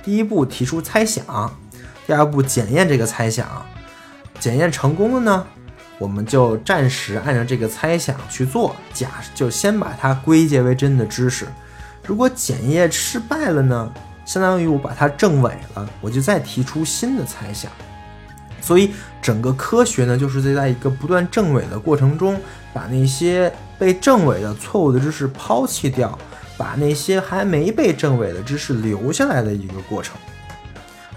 [0.03, 1.55] 第一步提出猜想，
[2.07, 3.63] 第二步检验这个猜想，
[4.39, 5.45] 检验成功了呢，
[5.97, 11.47] 我们就暂时按照这个猜想去做，假就先把它归结为真的知识。
[12.05, 13.93] 如果检验失败了呢，
[14.25, 17.71] 相当于我把它证伪了，我就再提出新的猜想。
[18.61, 22.39] 所以整个科学呢，就是在在一个不断证伪的过程中，
[22.73, 26.17] 把那些被证伪的错误的知识抛弃掉。
[26.57, 30.15] 把那些还没被证伪的知识留下来的一个过程，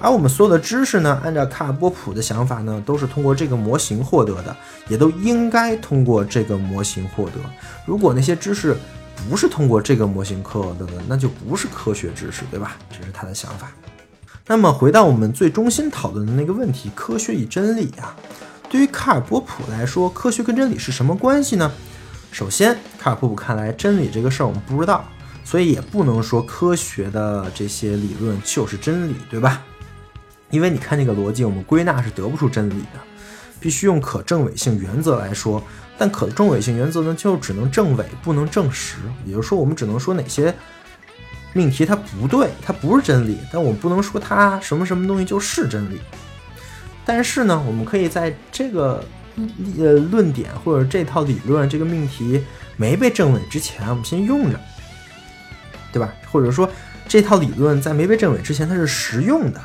[0.00, 4.56] 而我们所有的知识呢，按照卡尔波普的想法呢，都是通过这个模型获得的，
[4.88, 7.32] 也都应该通过这个模型获得。
[7.84, 8.76] 如果那些知识
[9.28, 12.76] 不是通过这个模型获得的，那就不是科学知识，对吧？
[12.90, 13.72] 这是他的想法。
[14.46, 18.14] 那么回到我们最中心讨论的那个问题：科学与真理啊，
[18.70, 21.70] 对于卡尔波普来说，科学跟真理是什么关系呢？
[22.30, 25.04] 首先，卡尔波普看来，真理这个事儿我们不知道。
[25.44, 29.64] 所以也不能说科学的这些理论就是真理，对吧？
[30.50, 33.00] 因为你看那个逻辑，我们归纳是得不出真理的，
[33.60, 35.62] 必须用可证伪性原则来说。
[35.96, 38.96] 但可证伪性原则呢，就只能证伪，不能证实。
[39.24, 40.54] 也就是说，我们只能说哪些
[41.52, 46.00] 命题它不对，它不是真理，但我们不能说它什么什么东西就是真理。
[47.04, 49.04] 但是呢，我们可以在这个
[49.78, 52.42] 呃论点或者这套理论这个命题
[52.76, 54.60] 没被证伪之前，我们先用着。
[55.90, 56.12] 对吧？
[56.30, 56.70] 或者说，
[57.08, 59.60] 这套理论在没被证伪之前，它是实用的。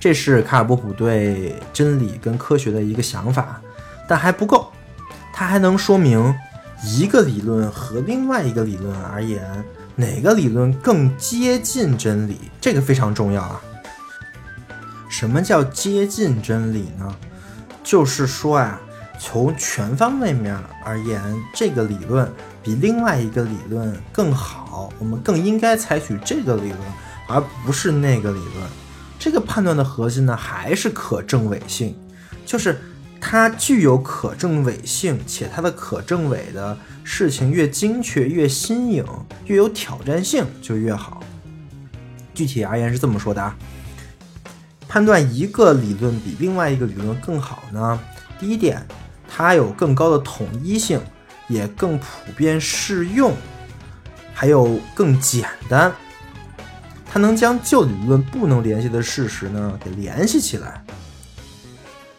[0.00, 3.60] 这是卡尔波普对真理跟科学的一个想法，
[4.06, 4.70] 但还不够。
[5.32, 6.34] 它还能说明
[6.84, 9.64] 一个理论和另外一个理论而言，
[9.96, 13.60] 哪个理论更接近真理，这个非常重要啊。
[15.08, 17.16] 什么叫接近真理呢？
[17.82, 18.80] 就是说啊，
[19.18, 21.20] 从全方位面而言，
[21.54, 22.30] 这个理论。
[22.60, 26.78] 比另外一个理论更好，我们更应该采取这个理论，
[27.26, 28.87] 而不是那个理论。
[29.18, 31.94] 这个判断的核心呢，还是可证伪性，
[32.46, 32.80] 就是
[33.20, 39.04] 它具有可证伪性，且它的可证伪的事情越精确、越新颖、
[39.46, 41.20] 越有挑战性就越好。
[42.32, 43.56] 具体而言是这么说的啊，
[44.86, 47.98] 判断一个理论比另外一个理论更好呢，
[48.38, 48.86] 第一点，
[49.28, 51.00] 它有更高的统一性，
[51.48, 53.34] 也更普遍适用，
[54.32, 55.92] 还有更简单。
[57.18, 60.82] 能将旧理论不能联系的事实呢给联系起来。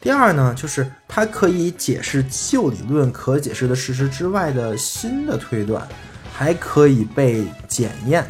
[0.02, 5.86] 第二呢，就是它可以解释旧理论可解释的事实之外的新的推断，
[6.32, 8.26] 还可以被检验。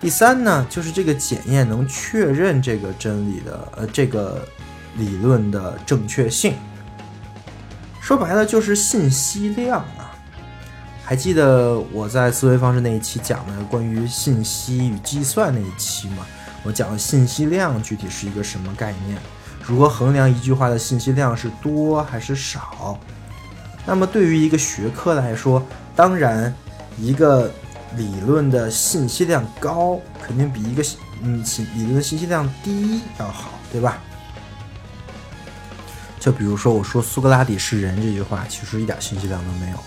[0.00, 4.46] 第三呢，就是这个检验能确认这个真理的呃这个
[4.96, 6.54] 理论的正确性。
[8.00, 9.84] 说白了就是信息量。
[11.08, 16.26] 还记得我在思维方式那一期讲的关于信息与计算那一期吗？
[16.62, 19.18] 我讲的信息量具体是一个什么概念？
[19.62, 23.00] 如何衡量一句话的信息量是多还是少？
[23.86, 25.66] 那么对于一个学科来说，
[25.96, 26.54] 当然
[26.98, 27.50] 一个
[27.96, 30.84] 理论的信息量高，肯定比一个
[31.22, 31.42] 嗯
[31.74, 33.96] 理论的信息量低要好，对吧？
[36.20, 39.78] 就比如说我说苏格拉底是人这句话，其实一点信息量都没有。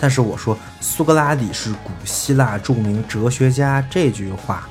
[0.00, 4.66] 但是我说苏格拉底是古希腊著名哲学家这句话，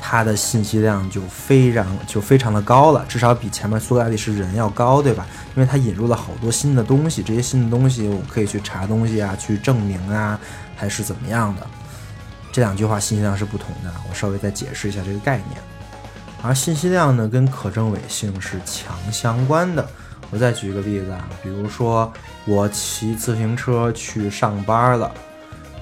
[0.00, 5.26] 它的信息量就非常就非常的高了，至少比前面苏格拉底是人要高，对吧？
[5.56, 10.38] 因为他引入了好多新的东西，这些新的东西我可以去查东西啊，去证明啊，
[10.76, 11.66] 还是怎么样的？
[12.52, 15.60] 这两句话信息量是不同的，我稍微再解释一下这个概念。
[16.42, 19.88] 而信息量呢，跟可证伪性是强相关的。
[20.30, 22.12] 我再举一个例子啊，比如说
[22.46, 25.10] 我骑自行车去上班了，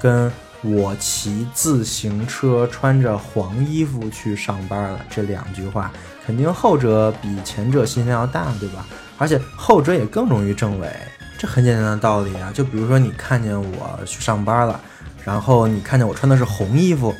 [0.00, 5.90] 跟我骑自行车穿着黄衣服去上班了，这两句话
[6.24, 8.86] 肯定后者比前者信息量要大，对吧？
[9.18, 10.88] 而且后者也更容易证伪，
[11.36, 12.50] 这很简单的道理啊。
[12.54, 14.80] 就比如说你看见我去上班了，
[15.24, 17.12] 然后你看见我穿的是红衣服，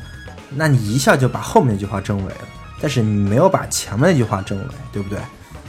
[0.49, 2.47] 那你一下就把后面那句话证伪了，
[2.79, 5.19] 但是你没有把前面那句话证伪，对不对？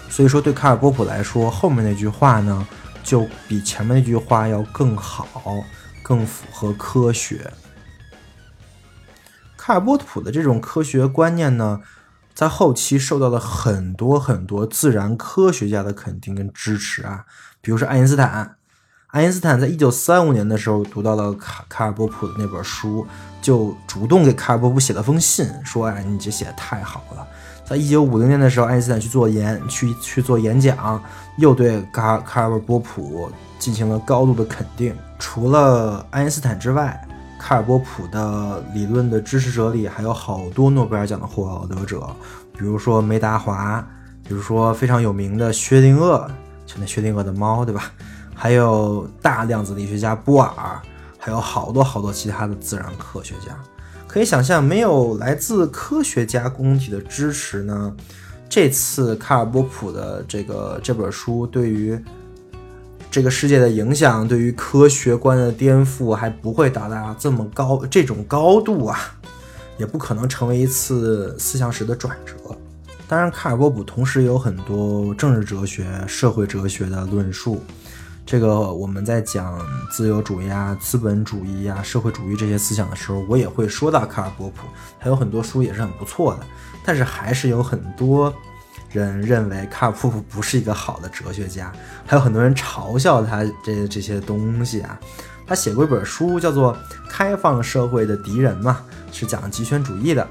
[0.08, 2.64] 所以说，对卡尔波普来说，后面那句话呢，
[3.04, 5.28] 就比前面那句话要更好，
[6.02, 7.52] 更符合科学。
[9.56, 11.80] 卡尔波普的这种科学观念呢，
[12.34, 17.24] 在后期受到了很多很多自然科学家的肯定跟支持啊。
[17.60, 18.56] 比如说爱因斯坦，
[19.08, 23.06] 爱因斯坦在一九三五年的时候读到了卡卡尔波普的那本书，
[23.40, 27.26] 就主动给卡尔波普写了封信，说：“哎，你这写的太好了。”
[27.64, 31.02] 在一九五零年的时候，爱因斯坦去做演去去做演讲，
[31.38, 34.94] 又对卡卡尔波普进行了高度的肯定。
[35.18, 37.00] 除了爱因斯坦之外，
[37.38, 42.06] 卡尔波普的理论的支持者里还有好多诺贝尔奖的获得者，
[42.52, 43.86] 比如说梅达华，
[44.28, 46.26] 比如说非常有名的薛定谔，
[46.66, 47.90] 就那薛定谔的猫，对吧？
[48.34, 50.52] 还有大量子力学家波尔，
[51.18, 53.56] 还有好多好多其他的自然科学家。
[54.14, 57.92] 可以想象，没有来自科学家供给的支持呢，
[58.48, 61.98] 这次卡尔波普的这个这本书对于
[63.10, 68.96] 这个世界的影响，对于科学观的颠覆，还不会达到这么高这种高度啊，
[69.78, 72.36] 也不可能成为一次思想史的转折。
[73.08, 77.60] 当然，卡尔波普同时有很多政治哲学、社会哲学的论述。
[78.26, 79.60] 这个我们在讲
[79.90, 84.66] 自由主义啊、资本主义啊、社会主义这些思想的时候，我也会说到卡尔波普，
[84.98, 86.46] 他有很多书也是很不错的。
[86.84, 88.32] 但是还是有很多
[88.90, 91.70] 人认为卡尔波普不是一个好的哲学家，
[92.06, 94.98] 还有很多人嘲笑他这这些东西啊。
[95.46, 96.74] 他写过一本书叫做
[97.08, 98.80] 《开放社会的敌人》嘛，
[99.12, 100.26] 是讲极权主义的。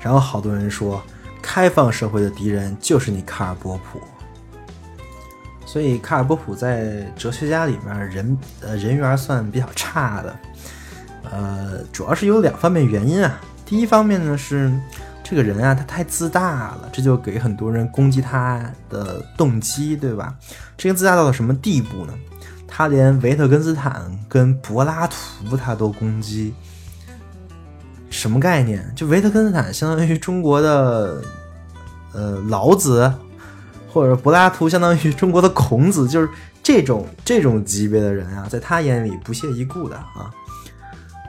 [0.00, 1.02] 然后好多人说，
[1.42, 4.00] 开放社会的敌人就是你卡尔波普。
[5.72, 10.36] 所以，卡尔波普在哲学家里面人呃人缘算比较差的，
[11.30, 13.40] 呃，主要是有两方面原因啊。
[13.64, 14.70] 第一方面呢是
[15.24, 20.34] 这个人啊，他太自大了，这就给很多人攻击他的动机，对吧？
[20.76, 22.12] 这个自大到了什么地步呢？
[22.68, 26.52] 他连维特根斯坦跟柏拉图他都攻击，
[28.10, 28.92] 什么概念？
[28.94, 31.22] 就维特根斯坦相当于中国的
[32.12, 33.10] 呃老子。
[33.92, 36.28] 或者柏拉图相当于中国的孔子，就是
[36.62, 40.30] 这种这种级别的人啊，在他眼里不屑一顾的啊，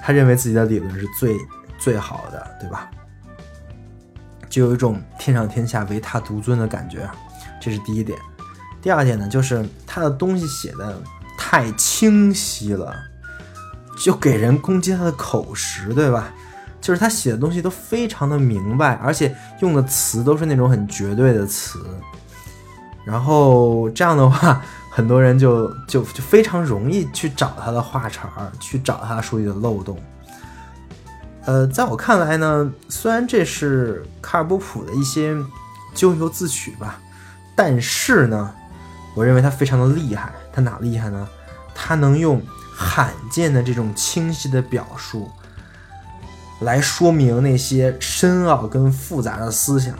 [0.01, 1.35] 他认为自己的理论是最
[1.77, 2.89] 最好的，对吧？
[4.49, 7.09] 就有一种天上天下唯他独尊的感觉，
[7.59, 8.17] 这是第一点。
[8.81, 11.01] 第二点呢，就是他的东西写的
[11.37, 12.95] 太清晰了，
[13.97, 16.31] 就给人攻击他的口实，对吧？
[16.79, 21.79] 就是他写的东西都非常的明白，而且用的词都是那种很绝对的词。
[23.05, 29.97] 然后这样的话，很多人就就就非常容易去找他的话茬儿，去找他书里的漏洞。
[31.45, 35.35] 呃，在我看来呢，虽然这是卡尔波普的一些
[35.93, 36.99] 咎由自取吧，
[37.55, 38.53] 但是呢，
[39.13, 40.31] 我认为他非常的厉害。
[40.53, 41.27] 他哪厉害呢？
[41.75, 42.41] 他能用
[42.73, 45.29] 罕见的这种清晰的表述。
[46.61, 49.93] 来说明那些深奥跟复杂的思想，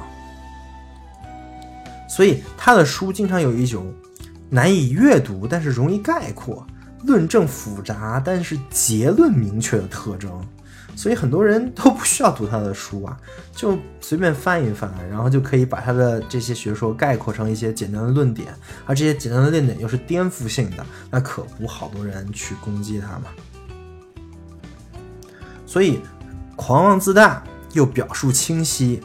[2.14, 3.92] 所以他的书经常有一种
[4.50, 6.66] 难以阅读但是容易概括、
[7.06, 10.30] 论证复杂但是结论明确的特征。
[10.96, 13.18] 所以很多人都不需要读他的书啊，
[13.52, 18.54] 就随便翻一翻，然后就可以把他的这些学说概括成一些简单的论点，
[18.86, 23.26] 而这些简单的论点又是颠覆性的，那可不好多人去攻击他嘛。
[25.66, 26.00] 所以。
[26.56, 29.02] 狂妄自大又表述清晰，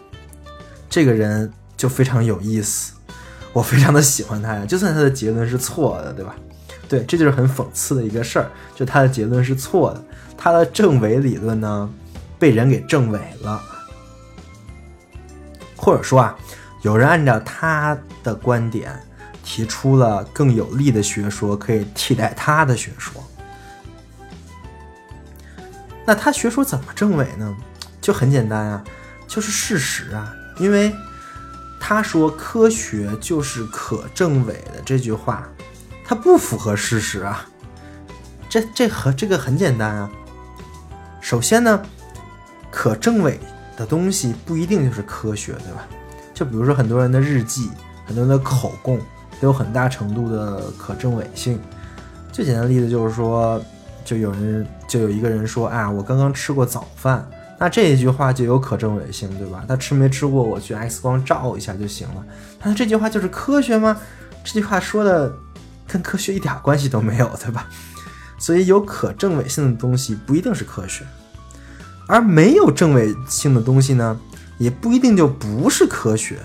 [0.91, 2.93] 这个人就非常有意思，
[3.59, 4.65] 我非常的喜欢他呀。
[4.65, 6.37] 就算他的结论是错的，对吧？
[6.89, 10.05] 对，这就是很讽刺的一个事儿，就他的结论是错的，
[10.37, 11.91] 他的证伪理论呢
[12.39, 13.61] 被人给证伪了，
[15.77, 16.39] 或者说啊，
[16.83, 18.97] 有人按照他的观点
[19.43, 23.21] 提出了更有力的学说，可以替代他的学说。
[26.07, 27.57] 那他学说怎么证伪呢？
[28.01, 28.85] 就很简单啊，
[29.27, 30.33] 就是事实啊。
[30.61, 30.95] 因为
[31.81, 35.49] 他说科学就是可证伪的这句话，
[36.05, 37.47] 它不符合事实啊。
[38.49, 40.11] 这这和这个很简单啊。
[41.21, 41.83] 首先呢，
[42.71, 43.39] 可证伪
[43.77, 45.87] 的东西不一定就是科学，对吧？
[46.35, 47.71] 就比如说很多人的日记，
[48.07, 48.99] 很多人的口供
[49.41, 51.59] 都有很大程度的可证伪性。
[52.33, 53.61] 最简单的例子就是说。
[54.05, 59.65] 就有人就有一个人说啊，我刚刚吃过早饭，那这一句话就有可证伪性，对吧？
[59.67, 62.25] 他吃没吃过，我去 X 光照一下就行了。
[62.63, 63.97] 那这句话就是科学吗？
[64.45, 65.33] 这句话说的
[65.87, 67.69] 跟科学一点关系都没有，对吧？
[68.39, 71.05] 所以有可证伪性的东西不一定是科学，
[72.07, 74.19] 而没有证伪性的东西呢，
[74.59, 76.39] 也不一定就不是科学。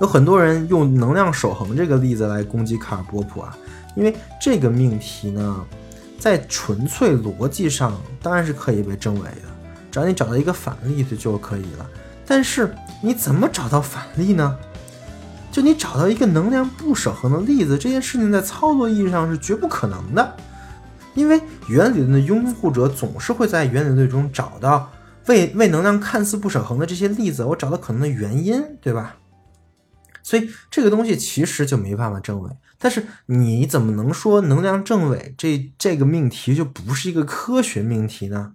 [0.00, 3.56] 有很多人用能量守恒这个例子来攻击卡尔波普啊，
[3.96, 5.64] 因为这个命题呢。
[6.20, 9.48] 在纯粹逻辑上当然是可以被证伪的，
[9.90, 11.88] 只要你找到一个反例子就可以了。
[12.26, 14.56] 但是你怎么找到反例呢？
[15.52, 20.36] 就你找到一个能量不守恒的例子，这件事情在操作意义上是绝不可能的，
[21.14, 24.88] 因为原理论的拥护者总是会在原理论中找到
[25.26, 29.16] 为为能量看似不守恒的这些例子，我找到可能的原因，对吧？
[30.22, 32.50] 所以这个东西其实就没办法证伪。
[32.78, 38.52] 但是你怎么能说能量证伪这这个命题就不是一个科学命题呢？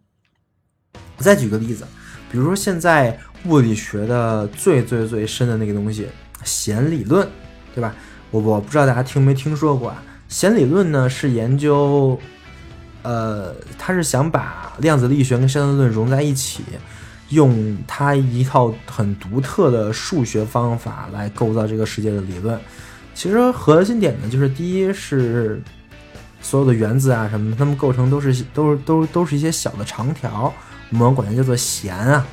[1.18, 1.86] 我再举个例子，
[2.32, 6.08] 比如说现在物理学的最最最深的那个东西
[6.44, 7.28] 弦理论，
[7.74, 7.94] 对吧？
[8.32, 10.04] 我我不知道大家听没听说过啊？
[10.28, 12.20] 弦理论呢是研究，
[13.04, 16.64] 呃，它是想把量子力学跟相对论融在一起，
[17.30, 22.60] 用它一套很独特的数学方法来构造这个世界的理论。
[23.14, 25.62] 其实核心点呢，就是第一是
[26.42, 30.54] 所有的原子啊什么，它们构成都是都是都都是一些小的长条，
[30.92, 32.26] 我们管它叫做弦啊。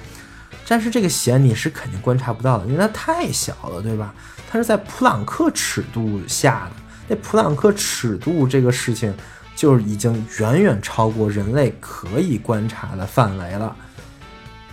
[0.69, 4.15] 但是这个弦你是肯定观察不到的，因为它太小了，对吧？
[4.51, 6.77] 它是在普朗克尺度下的，
[7.09, 9.15] 那普朗克尺度这个事情
[9.55, 13.77] 就是已经远远超过人类可以观察的范围了。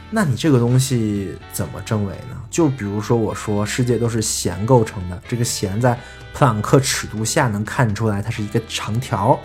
[0.10, 2.38] 那你这个东西怎么证伪呢？
[2.50, 6.00] 就比如说我说世界都是弦构成的，这个弦在
[6.34, 9.38] 普朗克尺度下能看出来它是一个长条，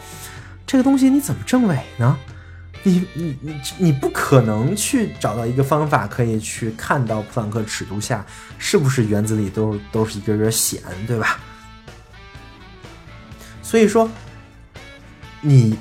[0.64, 2.16] 这个东西你怎么证伪呢？
[2.84, 8.24] 你你你你不可能去找到一个方法可以去看到普朗克尺度下
[8.56, 11.40] 是不是原子里都都是一根根弦，对吧？
[13.60, 14.08] 所以说
[15.40, 15.76] 你。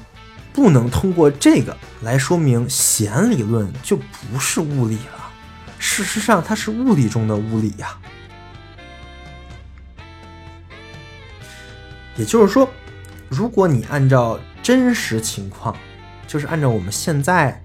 [0.55, 5.31] 不能通过这个来说明弦理论就不是物理了。
[5.79, 7.97] 事实上，它是物理中的物理呀。
[12.15, 12.69] 也就是说，
[13.29, 15.75] 如果你按照真实情况，
[16.33, 17.61] 就是按照我们现在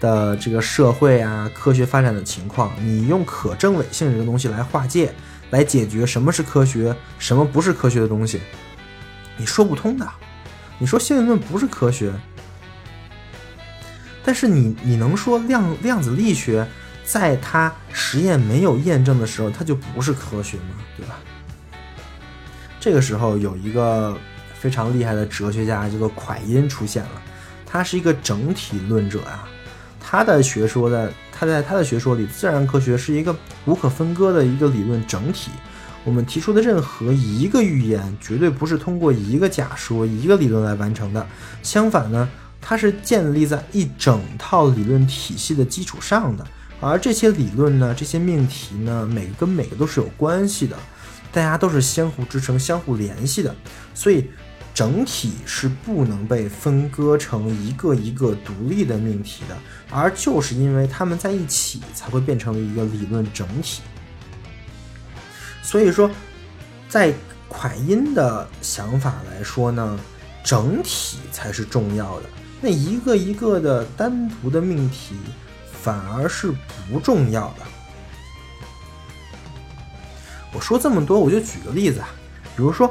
[0.00, 5.12] 的这个社会啊、科学发展的情况，你用可证伪性这个东西来划界，
[5.50, 8.40] 来解决什么是科学、什么不是科学的东西，
[9.36, 10.08] 你说不通的。
[10.78, 12.10] 你说弦理论不是科学，
[14.24, 16.66] 但是你你能说量量子力学
[17.04, 20.76] 在它实验没有验证的时候，它就不是科学吗？
[20.96, 21.18] 对吧？
[22.80, 24.16] 这个时候有一个
[24.54, 27.22] 非常厉害的哲学家叫做蒯因出现了，
[27.70, 29.46] 他是一个整体论者啊。
[30.00, 35.50] 他的学说的，他在他的学说里，自然科学是一个无可分割的一个理论整体。
[36.02, 41.26] 我们提出的任何一个预言，绝对不是通过一个假说、一个理论来完成的。
[41.62, 42.26] 相反呢，
[42.58, 46.46] 它是建立在一整套理论体系的基础上的。
[46.80, 50.74] 而这些理论呢，这些命题呢，每个跟每个都是有关系的，
[51.30, 53.54] 大家都是相互支撑、相互联系的。
[53.92, 54.24] 所以。
[54.78, 59.56] 整体是不能被分割成一个一个独立的命题的，
[59.90, 63.82] 而就是因为它们在一起，才会变成了一个理论整体。
[65.64, 66.08] 所以说，
[66.88, 67.12] 在
[67.50, 69.98] 蒯因的想法来说呢，
[70.44, 75.16] 整体才是重要的，那一个一个的单独的命题
[75.72, 76.54] 反而是
[76.92, 77.66] 不重要的。
[80.52, 82.08] 我说这么多，我就举个例子啊，
[82.56, 82.88] 比如说。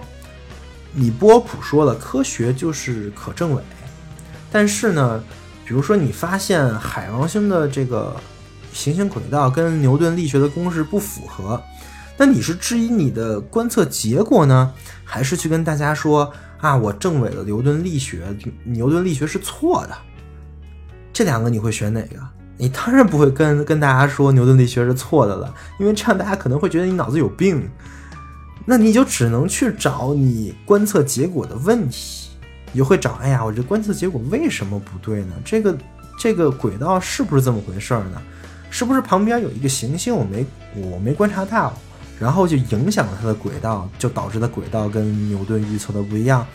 [0.98, 3.62] 李波普说了，科学就是可证伪，
[4.52, 5.24] 但是呢，
[5.64, 8.16] 比如说你发现海王星的这个
[8.74, 11.62] 行星轨道跟牛顿力学的公式不符合，
[12.18, 14.74] 那你是质疑你的观测结果呢，
[15.04, 19.96] 还是去跟大家说啊，我证伪了牛顿力学，牛顿力学是错的？
[21.14, 22.18] 这两个你会选哪个？
[22.58, 27.70] 你当然不会跟跟大家说牛顿力学是错的了，因为这样大家可能会觉得你脑子有病。
[28.70, 32.28] 那你就只能去找你观测结果的问题，
[32.74, 35.34] 你就会找，哎呀，我这观测结果为什么不对呢？
[35.46, 35.78] 这个
[36.20, 38.22] 这个轨道是不是这么回事呢？
[38.70, 40.46] 是不是旁边有一个行星我没
[40.76, 41.74] 我没观察到，
[42.20, 46.46] 然后就影响了它的轨道，就导致它轨道跟牛顿预测的不一样？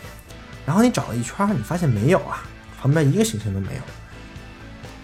[0.67, 2.43] 然后你找了一圈，你发现没有啊，
[2.79, 3.81] 旁边一个行星都没有，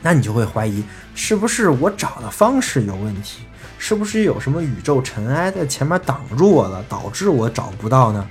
[0.04, 0.84] 那你就会怀疑
[1.16, 3.42] 是不是我找的方式有问题？
[3.82, 8.28] 是不是有什么宇宙尘埃在前面挡住我了，导致我找不到呢？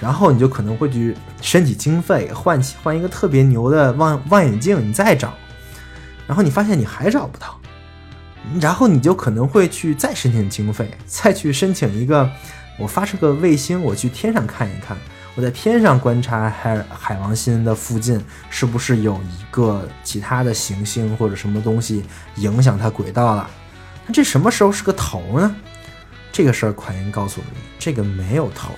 [0.00, 5.32] 然后你就可能会去申请经费，换起换一个特别牛的望望远镜，你再找。
[6.26, 7.58] 然后你发现你还找不到，
[8.60, 12.28] 然后你就可能会去再申请经费，再去申请一个，
[12.76, 14.96] 我发射个卫星，我去天上看一看，
[15.36, 18.20] 我在天上观察海海王星的附近
[18.50, 22.04] 是不是有一个其他的行星或者什么东西
[22.36, 23.48] 影响它轨道了。
[24.06, 25.54] 那这什么时候是个头呢？
[26.32, 28.72] 这个事儿，蒯因告诉你，这个没有头，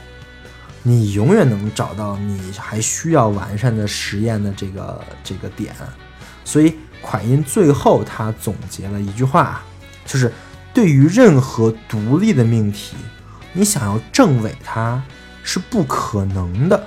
[0.83, 5.75] 你永远能找到你还需要完善的实验的这个这个点。
[6.45, 9.63] 所以，蒯因最后他总结了一句话，
[10.05, 10.33] 就是
[10.75, 12.97] 对于任何独立的命题，
[13.53, 15.01] 你想要证伪它
[15.45, 16.87] 是不可能的。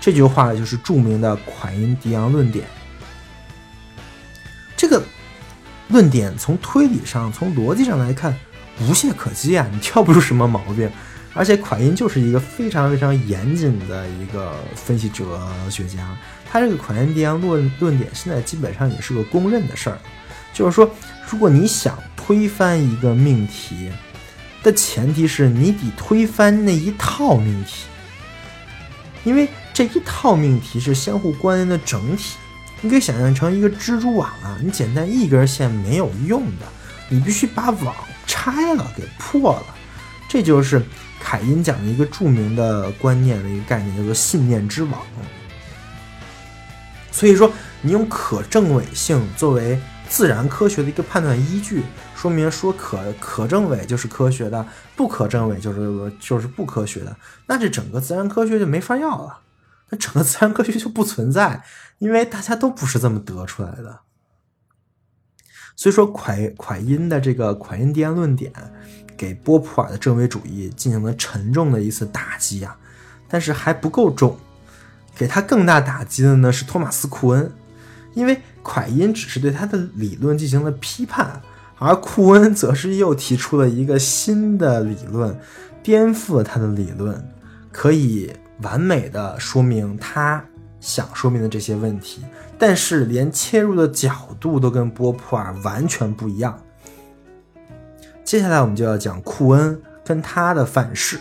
[0.00, 2.66] 这句话就是著名的蒯因迪昂论点。
[4.76, 5.00] 这个。
[5.88, 8.34] 论点从推理上、从逻辑上来看，
[8.80, 9.66] 无懈可击啊！
[9.72, 10.90] 你挑不出什么毛病。
[11.36, 16.16] 而且蒯因就是一个非常非常严谨的一个分析哲学家，
[16.48, 19.98] 他这个蒯因迪昂论论点现在基本上也是个公认的事儿。
[20.52, 20.88] 就是说，
[21.28, 23.90] 如果你想推翻一个命题
[24.62, 27.86] 的前提是你得推翻那一套命题，
[29.24, 32.36] 因为这一套命题是相互关联的整体。
[32.84, 36.66] 你可以想象成一个蜘蛛网啊，你简单一根线没有用的，
[37.08, 39.64] 你必须把网拆了，给破了。
[40.28, 40.82] 这就是
[41.18, 45.00] 凯因讲的一个著名的观念的一个概念，叫做信念之网。
[47.10, 57.16] 所以说，你用可证伪性作为自然科学的一个判断依据，说明说可可证伪就是科学的，不可证伪就是就是不科学的，
[57.46, 59.38] 那这整个自然科学就没法要了。
[59.90, 61.62] 那整个自然科学就不存在，
[61.98, 64.00] 因为大家都不是这么得出来的。
[65.76, 68.52] 所以说，蒯蒯因的这个蒯因迪安论点，
[69.16, 72.76] 给波普尔的证伪主义进行了沉重的一次打击啊！
[73.28, 74.38] 但是还不够重，
[75.16, 77.52] 给他更大打击的呢是托马斯库恩，
[78.14, 81.42] 因为蒯因只是对他的理论进行了批判，
[81.78, 85.36] 而库恩则是又提出了一个新的理论，
[85.82, 87.28] 颠覆了他的理论，
[87.72, 88.32] 可以。
[88.62, 90.44] 完美的说明他
[90.80, 92.22] 想说明的这些问题，
[92.58, 96.58] 但是连切入的角度都跟波普尔完全不一样。
[98.22, 101.18] 接下来我们就要讲库恩跟他的范式。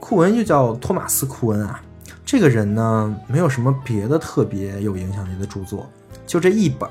[0.00, 1.80] 库恩又叫托马斯·库恩啊，
[2.24, 5.88] 这个人呢没有什么别的特别有影响力的著作，
[6.26, 6.88] 就这一本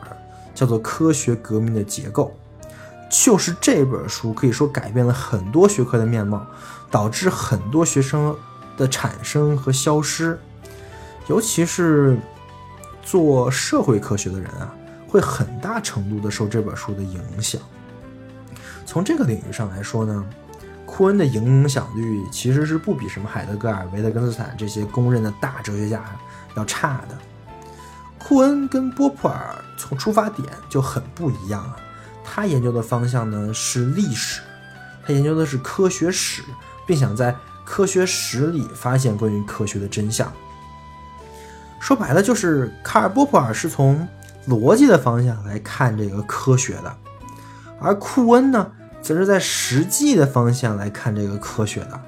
[0.56, 2.36] 叫做《科学革命的结构》，
[3.10, 6.46] 就是这本书可以说改变了很多学科的面貌。
[6.94, 8.38] 导致很多学生
[8.78, 10.40] 的产生和消失，
[11.26, 12.16] 尤其是
[13.02, 14.72] 做社会科学的人啊，
[15.08, 17.60] 会很大程度的受这本书的影响。
[18.86, 20.24] 从这个领域上来说呢，
[20.86, 26.06] 库恩的影响力其实是不比什么海德格尔、维特根斯坦这些公认的大哲学家
[26.56, 27.18] 要差的。
[28.20, 31.76] 库恩跟波普尔从出发点就很不一样啊，
[32.24, 34.42] 他研究的方向呢是历史，
[35.04, 36.44] 他研究的是科学史，
[36.86, 40.32] 并想在科学史里发现关于科学的真相。
[41.80, 44.08] 说白了，就是卡尔波普尔是从
[44.48, 46.96] 逻辑的方向来看这个科学的，
[47.80, 48.72] 而库恩呢？
[49.02, 52.00] 则是在实际的方向来看这个科学的，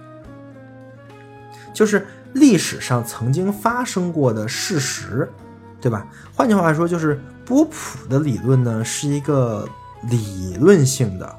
[1.74, 5.30] 就是历史上曾经发生过的事实，
[5.82, 6.08] 对吧？
[6.34, 9.68] 换句话说，就是波普的理论呢是一个
[10.04, 11.36] 理论性的，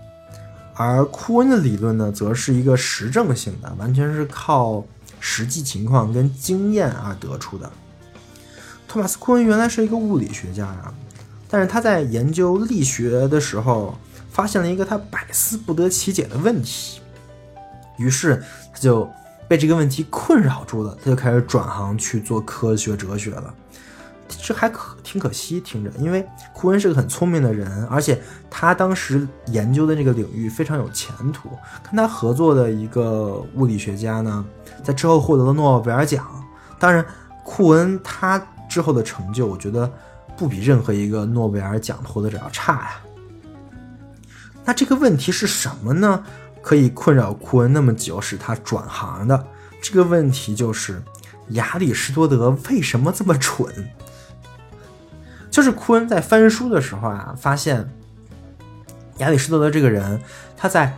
[0.76, 4.84] 而库恩的理论呢则是一个实证性的，完全是靠
[5.18, 7.70] 实际情况跟经验而得出的。
[8.86, 10.94] 托马斯·库恩原来是一个物理学家啊，
[11.48, 13.96] 但是他在研究力学的时候。
[14.28, 17.00] 发现了一个他百思不得其解的问题，
[17.96, 19.08] 于是他就
[19.48, 23.54] 被这个问题困扰住了，他就开始转行去做科学哲学了。
[24.28, 28.20] 这还可挺可惜，听着，因为库恩是个很聪明的人，而且
[28.50, 31.50] 他当时研究的这个领域非常有前途。
[31.84, 34.44] 跟他合作的一个物理学家呢，
[34.82, 36.26] 在之后获得了诺贝尔奖。
[36.78, 37.04] 当然，
[37.44, 39.90] 库恩他之后的成就，我觉得
[40.36, 43.00] 不比任何一个诺贝尔奖获得者要差呀。
[44.64, 46.24] 那这个问题是什么呢？
[46.60, 49.46] 可以困扰库恩那么久，使他转行的
[49.80, 51.00] 这个问题就是
[51.50, 53.72] 亚里士多德为什么这么蠢？
[55.56, 57.90] 就是库恩在翻书的时候啊，发现
[59.20, 60.20] 亚里士多德这个人，
[60.54, 60.94] 他在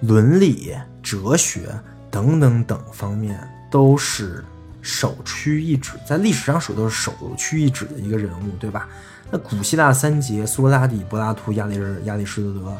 [0.00, 1.68] 伦理、哲学
[2.10, 3.38] 等等等方面
[3.70, 4.42] 都是
[4.80, 8.88] 首屈一指，在历史上说都是首屈一指的一个人物，对吧？
[9.30, 12.78] 那古希腊三杰苏格拉底、柏拉图、亚里士亚里士多德，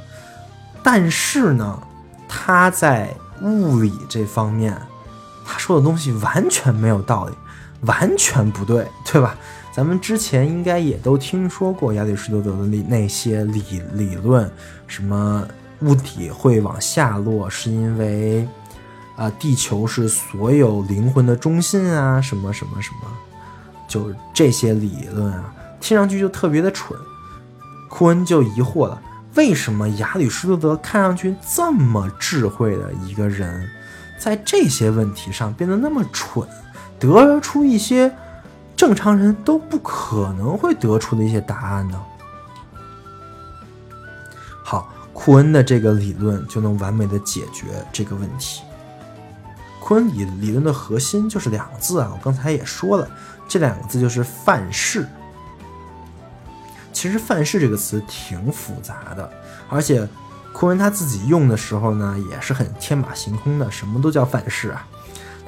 [0.83, 1.79] 但是呢，
[2.27, 4.75] 他在物理这方面，
[5.45, 7.35] 他说的东西完全没有道理，
[7.83, 9.37] 完全不对，对吧？
[9.79, 13.63] 咱们之前应该也都听说过亚里士多德的那那些理
[13.93, 14.51] 理论，
[14.89, 15.47] 什么
[15.83, 18.45] 物体会往下落是因为
[19.15, 23.09] 啊，地球是所有灵魂的中心啊，什么什么什么，
[23.87, 25.55] 就这些理论啊。
[25.79, 26.99] 听上去就特别的蠢，
[27.89, 29.01] 库恩就疑惑了：
[29.37, 33.65] 为什么亚里士多德看上去这么智慧的一个人，
[34.19, 36.45] 在这些问题上变得那么蠢，
[36.99, 38.13] 得出一些
[38.79, 42.01] 正常人都不可能会得出的一些答案呢？
[44.63, 48.63] 好，库恩的这个理论就能完美的解决这个问题。
[49.81, 53.11] 库恩理理论的核心就是两个字啊，我刚才也说了，
[53.49, 55.05] 这两个字就是范式。
[56.93, 59.29] 其实“范式”这个词挺复杂的，
[59.69, 60.09] 而且
[60.53, 64.87] 库恩他自己用的时候呢，也是很天马行空的，什么都叫范式啊。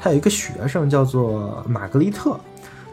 [0.03, 2.39] 他有一个学生叫做玛格丽特，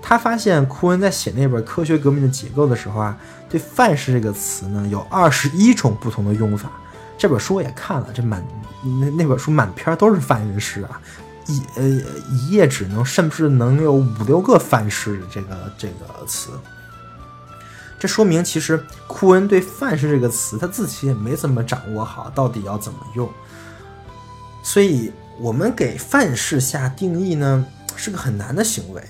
[0.07, 3.17] 他发现库恩在写那本《科学革命的结构》的时候啊，
[3.49, 6.71] 对“范式”这个词呢有二十一种不同的用法。
[7.17, 8.41] 这本书我也看了，这满
[9.01, 11.01] 那那本书满篇都是范式啊，
[11.47, 11.83] 一呃
[12.31, 16.51] 一页纸能甚至能有五六个范式这个这个词。
[17.99, 23.29] 这说明，其实库恩对“范式”这个词，他自己也没怎么掌握好，到底要怎么用。
[24.63, 27.65] 所以，我们给范式下定义呢，
[27.97, 29.03] 是个很难的行为。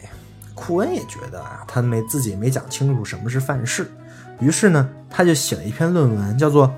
[0.58, 3.92] 库恩也觉得啊，他没自己没讲清楚什么是范式，
[4.40, 6.68] 于是呢，他就写了一篇论文，叫做《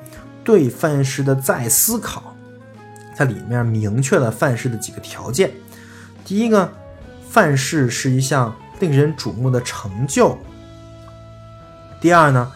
[0.44, 2.22] 对范式的再思考》。
[3.16, 5.52] 它里面明确了范式的几个条件：
[6.26, 6.70] 第一个，
[7.30, 10.38] 范式是一项令人瞩目的成就。
[12.02, 12.52] 第二呢，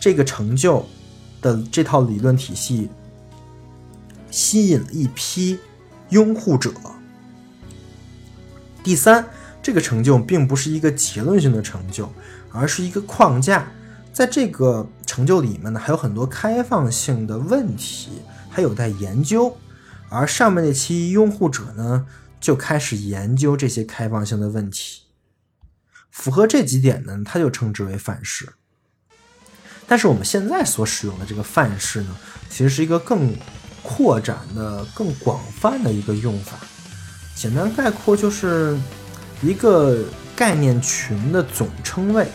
[0.00, 0.84] 这个成就
[1.40, 2.90] 的这套理论体系
[4.30, 5.58] 吸引了一批
[6.10, 6.72] 拥护者。
[8.84, 9.26] 第三，
[9.62, 12.12] 这个成就并不是一个结论性的成就，
[12.52, 13.68] 而是一个框架，
[14.12, 18.10] 在这个成就里面呢，还有很多开放性的问题
[18.48, 19.56] 还有待研究，
[20.08, 22.06] 而上面那期拥护者呢，
[22.40, 25.02] 就开始研究这些开放性的问题，
[26.10, 28.48] 符合这几点呢，他就称之为范式。
[29.88, 32.16] 但是我们现在所使用的这个范式呢，
[32.48, 33.34] 其实是一个更
[33.82, 36.56] 扩展的、更广泛的一个用法。
[37.34, 38.76] 简单概括就是
[39.42, 42.26] 一个概念群的总称谓。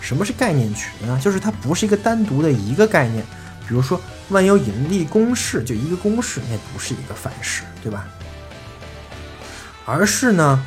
[0.00, 1.18] 什么是概念群啊？
[1.18, 3.24] 就是它不是一个单独的一个概念。
[3.68, 4.00] 比如说
[4.30, 8.08] 万有引力公式就一个公式，那不是一个范式，对吧？
[9.84, 10.64] 而是呢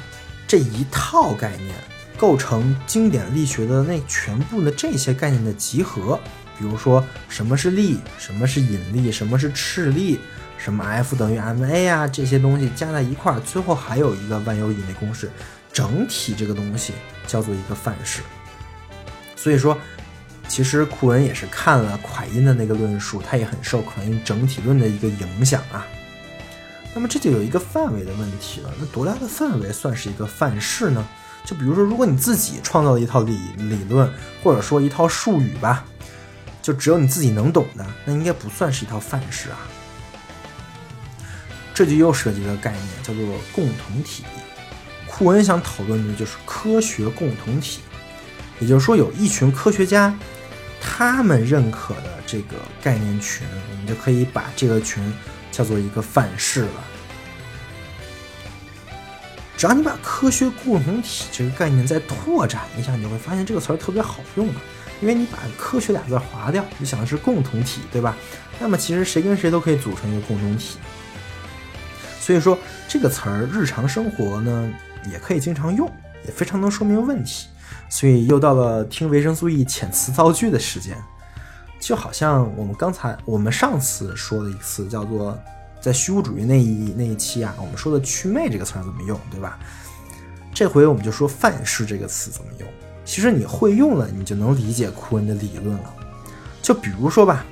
[0.48, 1.74] 这一套概念。
[2.16, 6.18] 构成经典力学的那全部的这些概念的集合，
[6.58, 10.20] 比如说什么是力，什么是引力，什么是斥力，
[10.64, 15.30] 什么 F 等于 ma 啊，这些东西加在一块儿，最后还有一个万有引力公式，
[15.74, 16.94] 整体这个东西
[17.28, 18.22] 叫做一个范式。
[19.36, 19.78] 所以说，
[20.48, 25.86] 其实库恩也是看了蒯因的那个论述，他也很受蒯因整体论的一个影响啊。
[26.96, 31.06] 那么这就有一个范围的问题了，那多大的范围算是一个范式呢？
[31.44, 34.10] 就比如说，如果你自己创造了一套理理论，
[34.42, 35.84] 或者说一套术语吧，
[36.62, 39.58] 就只有你自己能懂的，那应该不算是一套范式啊。
[41.74, 44.24] 这就又涉及了概念，叫做共同体。
[45.08, 47.82] 库恩想讨论的就是科学共同体，
[48.60, 50.16] 也就是说，有一群科学家，
[50.82, 55.14] 他们认可的这个概念群，我们就可以把这个群
[55.52, 56.84] 叫做一个范式了。
[59.56, 64.56] 只要你把科学共同体这个概念再拓展一下，你就会发现这个词儿特别好用啊。
[65.02, 68.16] 因为你把“科学”俩字划掉，你想的是共同体，对吧？
[68.60, 70.78] 那么其实谁跟谁都可以组成一个共同体。
[72.24, 72.58] 所以说
[72.88, 74.72] 这个词儿日常生活呢
[75.12, 75.92] 也可以经常用，
[76.26, 77.48] 也非常能说明问题。
[77.90, 80.96] 所以又到了听维生素 E 遣词造句的时间，
[81.82, 85.38] 就好像我们刚才我们上次说的一次叫做。
[85.82, 89.60] 在虚无主义那一那一期啊，我们说的“祛魅”这个词儿怎么用，对吧？
[90.54, 92.70] 这回我们就说“范式”这个词怎么用。
[93.04, 95.94] 其实你会用了，你就能理解库恩的理论了。
[96.62, 97.44] 就比如说吧，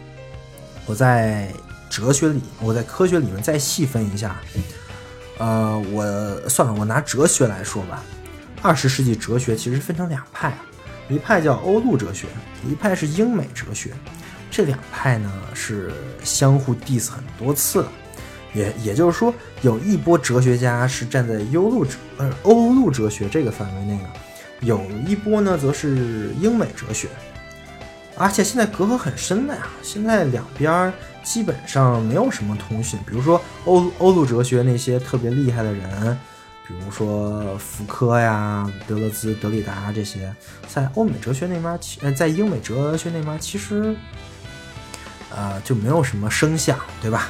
[0.85, 1.51] 我在
[1.91, 4.39] 哲学里，我在科学里面再细分一下。
[5.37, 8.01] 呃，我算了，我拿哲学来说吧。
[8.61, 10.57] 二十世纪哲学其实分成两派，
[11.09, 12.27] 一派叫欧陆哲学，
[12.65, 13.91] 一派是英美哲学。
[14.49, 15.91] 这两派呢是
[16.23, 17.91] 相互 diss 很多次了。
[18.53, 24.09] 也也就是说，有一波哲学家是站在优陆哲呃欧陆哲学这个范围内的，
[24.61, 27.09] 有一波呢则是英美哲学，
[28.17, 29.67] 而且现在隔阂很深的呀。
[29.81, 30.93] 现在两边
[31.23, 32.99] 基本上没有什么通讯。
[33.05, 36.17] 比如说欧欧陆哲学那些特别厉害的人，
[36.67, 40.33] 比如说福柯呀、德勒兹、德里达这些，
[40.67, 43.95] 在欧美哲学那边其呃在英美哲学那边其实，
[45.29, 47.29] 呃就没有什么声响，对吧？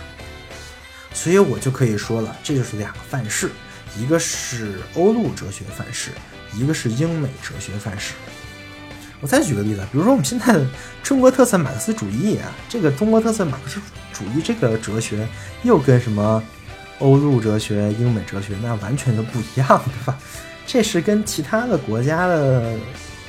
[1.13, 3.51] 所以我就可以说了，这就是两个范式，
[3.97, 6.11] 一个是欧陆哲学范式，
[6.53, 8.13] 一个是英美哲学范式。
[9.21, 10.59] 我再举个例子，比如说我们现在
[11.01, 13.79] 中国特色马克思主义啊，这个中国特色马克思
[14.11, 15.27] 主义这个哲学
[15.63, 16.43] 又跟什么
[16.99, 20.17] 欧陆哲学、英美哲学那完全就不一样，对吧？
[20.67, 22.75] 这是跟其他的国家的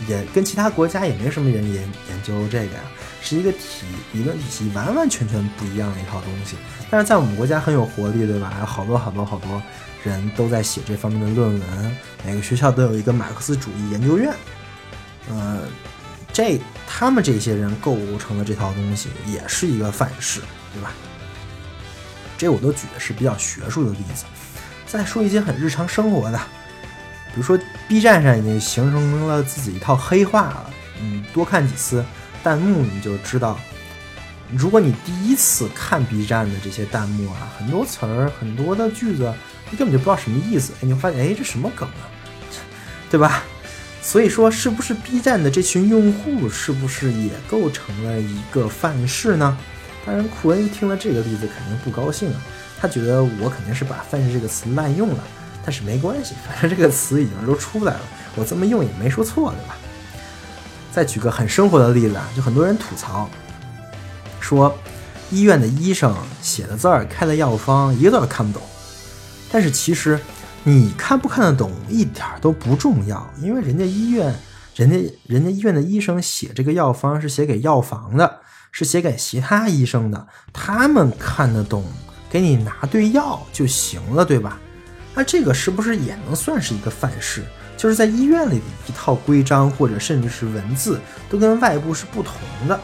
[0.09, 2.81] 也跟其他国家也没什么人研研究这个呀。
[3.25, 6.57] 是一个体理论体系完完全全不一样的一套东西，
[6.91, 8.53] 但是在我们国家很有活力，对吧？
[8.59, 9.63] 有好多好多好多
[10.03, 14.35] 人都在写这方面的论文，每个学校都有一个马克思主义研究院，
[15.29, 15.63] 呃，
[16.33, 20.41] 这他们这些人构成的这套东西也是一个范式，
[20.75, 20.93] 对吧？
[22.39, 24.25] 这我都举的是比较学术的例子，
[24.87, 26.39] 再说一些很日常生活的，
[27.33, 27.59] 比如说
[27.89, 30.71] B 站上已经形成了自己一套黑话了，
[31.01, 32.05] 嗯，多看几次。
[32.43, 33.57] 弹幕你就知道，
[34.51, 39.33] 如果你第一次看 B 站的这些弹幕啊，很多词儿、很多的句子，
[39.71, 40.73] 你根本就不知道什么意思。
[40.73, 42.03] 哎，你会发现，哎，这什么梗啊？
[43.09, 43.45] 对吧？
[44.03, 49.57] 所以说，是不是 B 站的这群用户，是不是也构成了一个范式呢？
[50.05, 52.43] 当然，库恩听了这个例子肯定不高兴啊，
[52.81, 55.23] 他觉得我肯定是把“范式”这个词滥用了。
[55.65, 58.01] 但是没关系，反正这个词已经都出来了，
[58.35, 59.77] 我这么用也没说错，对吧？
[60.91, 63.31] 再举个很生活的例子啊，就很多人吐槽
[64.41, 64.77] 说，
[65.31, 68.69] 医院的医生写的字儿、开的药方一个字儿看不懂。
[69.53, 70.19] 但是其实
[70.65, 74.35] 你看不看得懂一点都不重要，因为人家医院、
[74.77, 74.97] 人家
[75.27, 78.41] 人家医院的医生写这个药方是写给药房的，
[78.71, 81.85] 是写给其他医生的，他们看得懂，
[82.31, 84.59] 给你拿对药就行了，对吧？
[85.15, 87.45] 那这个是不是也能算是一个范式？
[87.77, 92.35] 就是在医院里的一套规章，或者甚至是文字，都跟外部是不同
[92.69, 92.79] 的。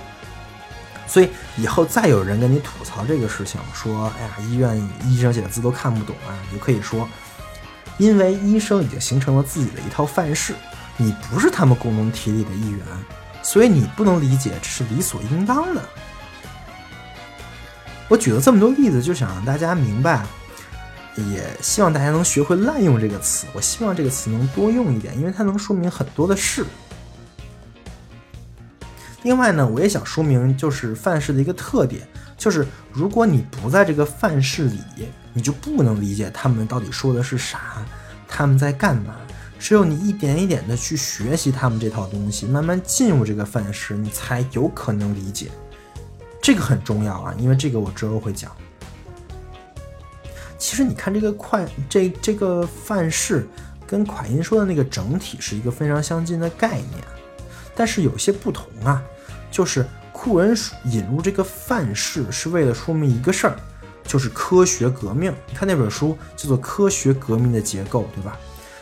[1.06, 4.76] 所以以后再有人跟你吐槽这个事情，说：“哎呀，医院
[5.06, 7.08] 医生写的字都看不懂啊！”你就可以说，
[7.98, 10.54] 因为医生已经形成了自己的一套范式，
[10.96, 12.80] 你不是他们共同体里的一员，
[13.42, 15.82] 所以你不能理解这是理所应当的。
[18.08, 20.24] 我举了这么多例子，就想让大家明白。
[21.32, 23.48] 也希望大家能学会滥用这个词。
[23.52, 26.64] 我希望这个词能多用一点，因为它能说明很多的事。
[29.24, 34.78] 另外呢，我也想说明，就是范式的一个特点，就是如果你不在这个范式里，
[35.38, 37.86] 你就不能理解他们到底说的是啥，
[38.26, 39.14] 他们在干嘛。
[39.56, 45.46] 只有你一点一点的去学习他们这套东西，慢慢进入这个范式，你才有可能理解。
[46.42, 48.50] 这个很重要啊，因为这个我之后会讲。
[50.58, 53.46] 其实你看这个快这这个范式
[53.86, 57.04] 跟蒯因说的那个整体是一个非常相近的概念，
[57.76, 59.00] 但是有些不同啊，
[59.52, 63.56] 就是库恩引入这个范式是为了说明一个事儿，
[64.08, 65.32] 就是科学革命。
[65.46, 68.36] 你看那本书叫做《科学革命的结构》，对吧？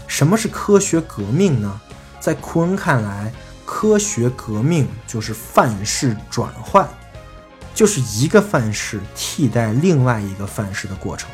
[0.06, 1.80] 什么是科学革命呢？
[2.20, 3.32] 在库恩看来，
[3.64, 6.88] 科学革命就是范式转换，
[7.74, 11.28] 就是一个范式替代另外一个范式的过程。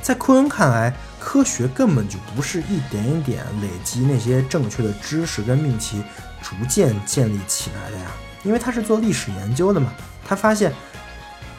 [0.00, 6.02] 在库恩看来，科学根本就不是一点一点累积那些正确的知识跟命题
[6.42, 8.10] 逐渐建立起来的呀，
[8.42, 9.92] 因为他是做历史研究的嘛。
[10.26, 10.72] 他发现，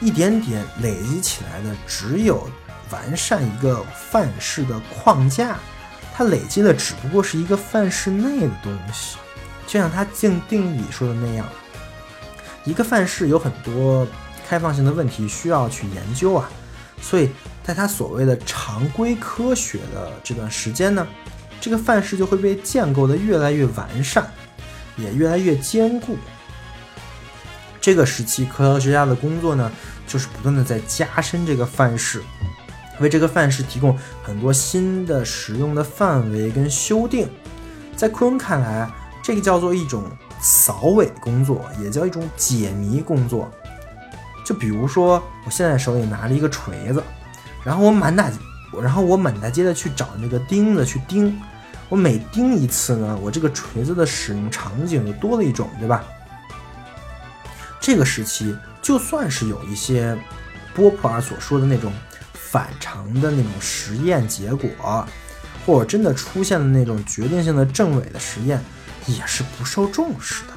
[0.00, 2.48] 一点点累积起来的只有
[2.90, 5.56] 完善一个范式的框架，
[6.14, 9.16] 它累积的只不过是一个范式内的东西。
[9.66, 11.46] 就像它定定义里说的那样，
[12.64, 14.06] 一个范式有很多
[14.48, 16.48] 开放性的问题需要去研究啊，
[17.00, 17.30] 所以。
[17.66, 21.04] 在它所谓的常规科学的这段时间呢，
[21.60, 24.24] 这个范式就会被建构的越来越完善，
[24.96, 26.16] 也越来越坚固。
[27.86, 29.70] 这个时期，科学家的工作呢，
[30.08, 32.20] 就是不断的在加深这个范式，
[32.98, 37.28] 为这个范式提供很多新的使用的范围跟修订。
[37.94, 38.90] 在库恩看来，
[39.22, 40.02] 这个叫做一种
[40.40, 43.48] 扫尾工作，也叫一种解谜工作。
[44.44, 47.00] 就比如说，我现在手里拿着一个锤子。
[47.62, 48.28] 然后我满大，
[48.82, 51.40] 然后我满大街的去找那个钉子去钉，
[51.88, 56.04] 我每钉一次呢，我这个锤子的使用场景就多了一种，对吧？
[57.80, 60.16] 这个时期就算是有一些
[60.74, 61.92] 波普尔所说的那种
[62.32, 65.06] 反常的那种实验结果，
[65.64, 68.62] 或者真的出现了那种决定性的正伪的实验，
[69.06, 70.52] 也是不受重视的。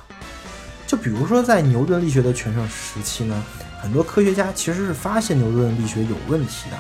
[0.88, 3.44] 就比如说在牛顿力学的全盛时期呢，
[3.80, 6.78] 很多科学家其实是发现牛顿力学有问题的。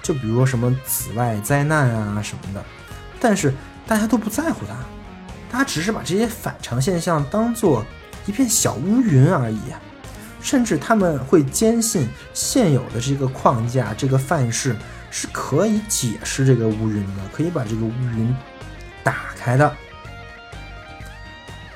[0.00, 2.64] 就比如说什么紫外灾难啊什么的，
[3.20, 3.52] 但是
[3.86, 4.74] 大家都不在乎它，
[5.50, 7.84] 大家只是把这些反常现象当做
[8.28, 9.58] 一片小乌云而已，
[10.42, 14.76] 甚至他们会坚信现有的这个框架、这个范式
[15.10, 18.36] 是可以解释这个乌云的，可以把这个乌云
[19.02, 19.74] 打开的。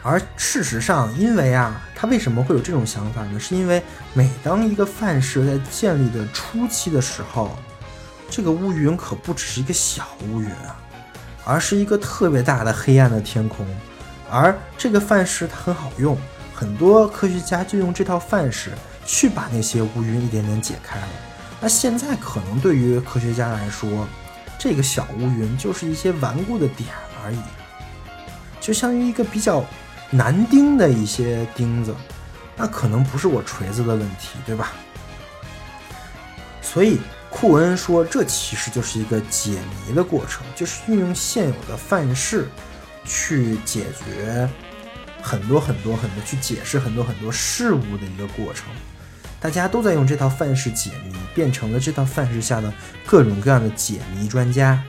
[0.03, 3.41] 而事实上，因为啊，他为什么会有这种想法呢？
[3.41, 3.83] 是因为
[4.13, 7.51] 每当一个范式在建立的初期的时候。
[8.35, 10.81] 这个乌云可不只是一个小乌云啊，
[11.45, 13.67] 而是一个特别大的黑暗的天空。
[14.31, 16.17] 而这个范式它很好用，
[16.63, 18.71] 很多科学家就用这套范式
[19.05, 21.09] 去把那些乌云一点点解开了。
[21.61, 24.07] 那现在可能对于科学家来说，
[24.61, 26.89] 这个小乌云就是一些顽固的点
[27.25, 27.41] 而已，
[28.61, 29.65] 就相当于一个比较
[30.09, 31.93] 难钉的一些钉子。
[32.57, 34.71] 那可能不是我锤子的问题，对吧？
[36.63, 37.01] 所以。
[37.35, 42.47] 库恩说：“这其实就是一个解谜的过程，就是运用现有的范式
[43.07, 44.47] 去解决
[45.23, 48.67] 很多很多很多，去解释很多很多事物的一个过程。
[49.41, 52.73] 大家都在用这套范式解谜，变成了这套范式下的
[53.07, 54.83] 各种各样的解谜专家。”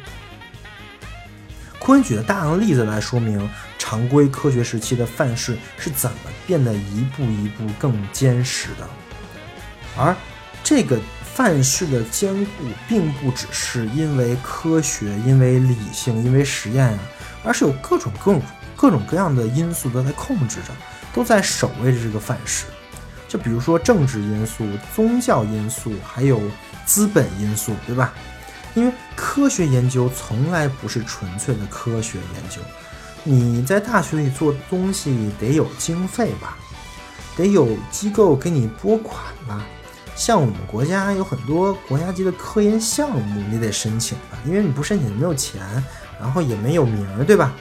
[1.79, 6.17] 库恩举了大量的例子来说明常规科学时期的范式是怎么
[6.47, 8.89] 变得一步一步更坚实的，
[9.95, 10.15] 而
[10.63, 10.99] 这个。
[11.35, 12.51] 范式的坚固
[12.87, 16.99] 并不只是因为科学、因为理性、因为实验啊，
[17.43, 18.41] 而是有各种各种
[18.83, 20.73] 各种各样的因素都在控制着，
[21.13, 22.65] 都在守卫着这个范式。
[23.29, 26.41] 就比如说政治因素、宗教因素，还有
[26.85, 28.13] 资本因素，对吧？
[28.75, 32.59] 因为科学研究从来不是纯粹的科学研究，
[33.23, 36.57] 你在大学里做东西得有经费吧，
[37.37, 39.17] 得有机构给你拨款
[39.47, 39.65] 吧。
[40.13, 45.61] 像我们国家有很多国家级的科研项目，你得申请吧，因为你不申请没有钱，
[46.19, 47.53] 然后也没有名儿，对吧？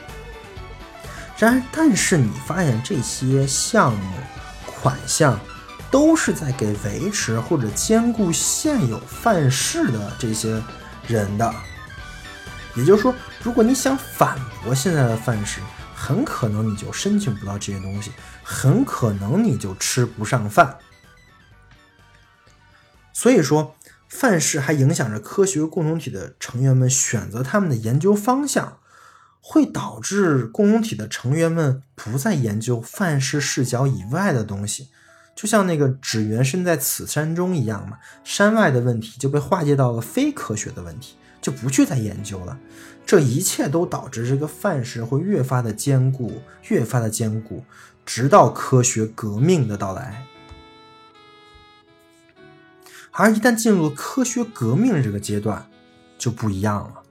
[1.43, 4.17] 然而，但是你发现这些项目
[4.65, 5.37] 款项
[5.91, 10.63] 都是在给维持或者兼顾现有范式的这些
[11.05, 11.53] 人的，
[12.75, 15.59] 也就是说，如果你想反驳现在的范式，
[15.93, 20.77] 很可能你就申请不到这些东西，很可能你就吃不上饭。
[23.11, 23.75] 所以说，
[24.07, 28.77] 范式还影响着科学共同体的成员们选择他们的研究方向，
[29.45, 34.87] 会导致共同体的成员们不再研究范式视角以外的东西，
[35.35, 37.97] 就像那个只缘身在此山中一样嘛。
[38.23, 42.57] 山外的问题就被化解到了非科学的问题，就不去再研究了。
[43.05, 47.65] 这一切都导致这个范式会越发的坚固，越发的坚固，
[48.05, 50.25] 直到科学革命的到来。
[53.11, 55.69] 而一旦进入了科学革命这个阶段，
[56.17, 57.02] 就不一样了。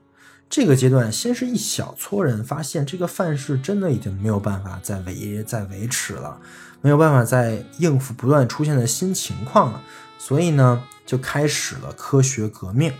[0.55, 6.39] 这个阶段，先是一小撮人发现这个范式真的已经没有办法再维再维持了，
[6.83, 9.83] 没有办法再应付不断出现的新情况了，
[10.19, 12.93] 所以呢，就开始了科学革命。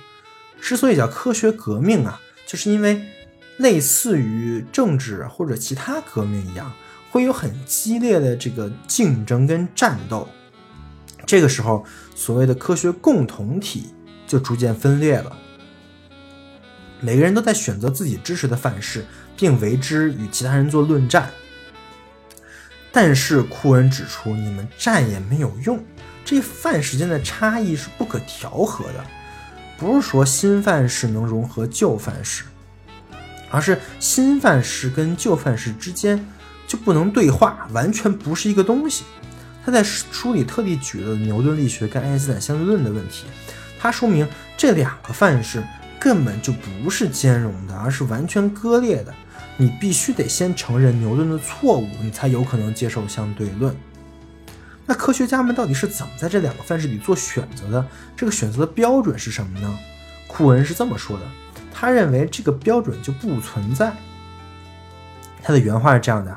[0.63, 3.03] 之所以叫科学革命啊，就是因为
[3.59, 6.73] 类似于政治或者其他革命一样，
[7.11, 10.27] 会有很激烈的这个竞争跟战斗。
[11.27, 11.85] 这个时候，
[12.15, 13.93] 所谓的科学共同体
[14.27, 15.37] 就逐渐分裂了。
[17.05, 19.05] 每个人都在选择自己支持的范式，
[19.37, 21.29] 并为之与其他人做论战。
[22.93, 25.85] 但是库恩指出，你们战也没有用，
[26.25, 29.05] 这范式间的差异是不可调和的。
[29.77, 32.45] 不是说新范式能融合旧范式，
[33.51, 36.25] 而是新范式跟旧范式之间
[36.69, 39.03] 就不能对话，完全不是一个东西。
[39.65, 43.25] 他在书里特地举了牛顿力学跟爱因斯坦相对论的问题，
[43.81, 45.65] 他说明这两个范式。
[46.03, 49.15] 根本就不是兼容的，而是完全割裂的。
[49.57, 53.73] 你必须得先承认牛顿的错误，你才有可能接受相对论。
[54.85, 57.87] 那科学家们到底是怎么在这两个范式里做选择的？
[58.17, 59.79] 这个选择的标准是什么呢？
[60.27, 61.25] 库恩是这么说的：
[61.73, 63.93] 他认为这个标准就不存在。
[65.41, 66.37] 他的原话是这样的：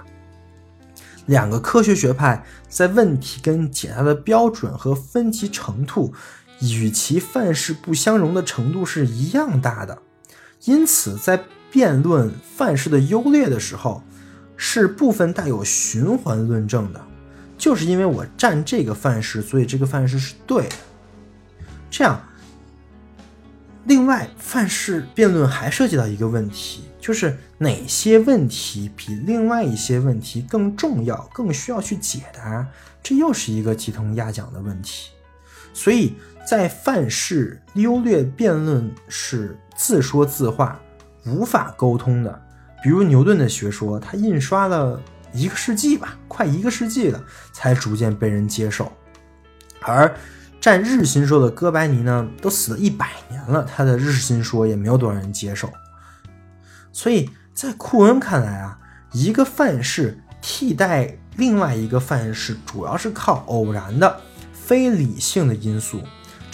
[1.26, 6.14] 两个科学学派在问题跟解答的标准和分歧程度。
[6.62, 10.02] 与其范式不相容的程度是一样大的，
[10.64, 14.02] 因此在辩论范式的优劣的时候，
[14.56, 17.06] 是部分带有循环论证的。
[17.58, 20.76] 就是因为我占这个范式，所以这个范式是对的。
[21.92, 22.22] 这样，
[23.84, 32.66] 另外范式辩论还涉及到一个问题，就是哪些问题比另外一些问题更重要，更需要去解答？
[33.04, 35.10] 这又是一个鸡同鸭讲的问题。
[35.74, 36.14] 所以。
[36.46, 40.80] 在范式优劣辩论是自说自话，
[41.26, 42.42] 无法沟通的。
[42.84, 45.02] 比如牛顿的学说，他印刷了
[45.34, 48.92] 一个世纪吧，快一个世纪了，才逐渐被人接受。
[49.82, 50.16] 而
[50.62, 55.70] 占日心说的哥白尼呢，都死了一百年了，他的日心说也没有多少人接受。
[56.92, 58.78] 所以在库恩看来啊，
[59.12, 64.22] 一个范式替代另外一个范式，主要是靠偶然的、
[64.54, 66.02] 非理性的因素。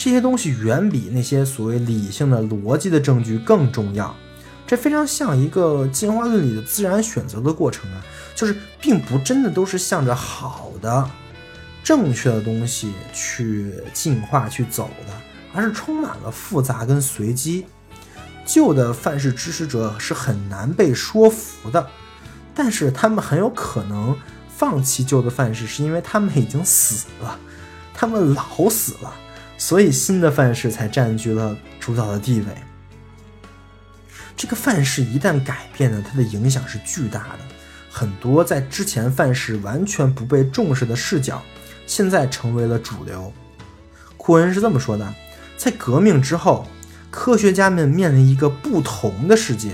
[0.04, 4.16] 这些东西远比那些所谓理性的逻辑的证据更重要，
[4.66, 8.02] 这非常像一个进化论里的自然选择的过程啊，
[8.34, 11.08] 就是并不真的都是向着好的、
[11.84, 15.14] 正确的东西去进化去走的，
[15.54, 17.68] 而是充满了复杂跟随机。
[18.44, 21.88] 旧的范式支持者是很难被说服的，
[22.56, 24.18] 但是他们很有可能
[24.50, 27.38] 放弃旧的范式，是因为他们已经死了，
[27.94, 29.14] 他们老死了。
[29.62, 32.48] 所以新的范式才占据了主导的地位。
[34.36, 37.40] 这个范式一旦改变呢，它的影响是巨大的。
[37.92, 41.44] 很多在之前范式完全不被重视的视角，
[41.86, 43.32] 现在成为了主流。
[44.18, 45.14] 库恩是这么说的：
[45.56, 46.66] 在革命之后，
[47.12, 49.74] 科学家们面临一个不同的世界，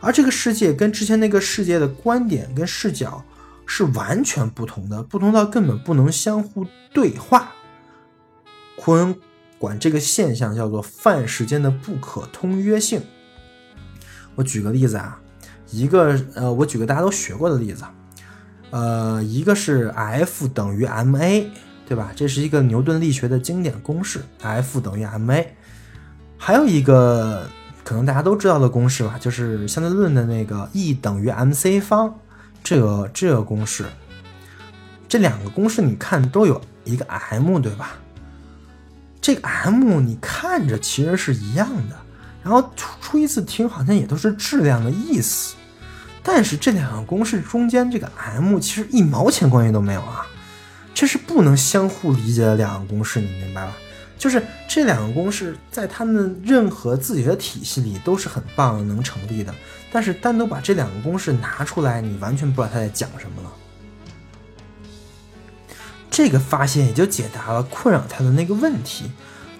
[0.00, 3.22] 而这个世界跟之前那个世界的观点跟视角
[3.66, 7.52] 是完全不同的，不同到根本不能相互对话。
[8.82, 9.14] 库恩
[9.58, 13.02] 管这个现象叫做范时间的不可通约性。
[14.34, 15.20] 我举个例子啊，
[15.70, 17.84] 一个呃，我举个大家都学过的例子，
[18.70, 21.44] 呃，一个是 F 等于 ma，
[21.86, 22.10] 对吧？
[22.16, 25.44] 这是一个牛顿力学的经典公式，F 等于 ma。
[26.38, 27.46] 还有一个
[27.84, 32.18] 可能大家都知道的公式吧，就是相对论的那个 E 等于 mc 方
[32.64, 33.84] 这个这个公式。
[35.06, 37.98] 这两个公式你看都有一个 m，对吧？
[39.20, 41.96] 这个 m 你看着其实是一样的，
[42.42, 45.54] 然后初初一次听好像也都是质量的意思，
[46.22, 50.26] 但是这两个公式中间这个 m 其实一毛钱关系都没有啊，
[50.94, 53.72] 这是不能相互理解的两个公式，你明白吧？
[54.18, 59.54] 就是这两个公式在他们任何自己的体系里都是很棒能成立的，
[59.90, 63.50] 但是单独把这两个公式拿出来，你完全不知道他在讲什么了。
[66.10, 69.10] 这个发现也就解答了困扰他的那个问题，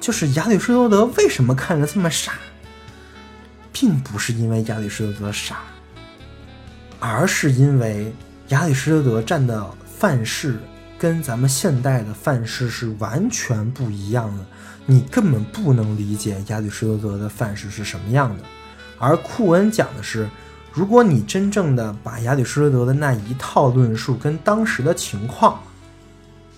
[0.01, 2.33] 就是亚里士多德为什么看着这么傻，
[3.73, 5.59] 并不是因为亚里士多德傻，
[6.99, 8.13] 而是因为
[8.49, 9.65] 亚里士多德占的
[9.99, 10.59] 范式
[10.99, 14.45] 跟咱们现代的范式是完全不一样的，
[14.87, 18.43] 你根本不能理解亚里士多德的范式是什么样的。
[18.99, 20.29] 而库恩讲的是，
[20.73, 25.59] 如果你真正的把亚里士多德的那一套论述跟当时的情况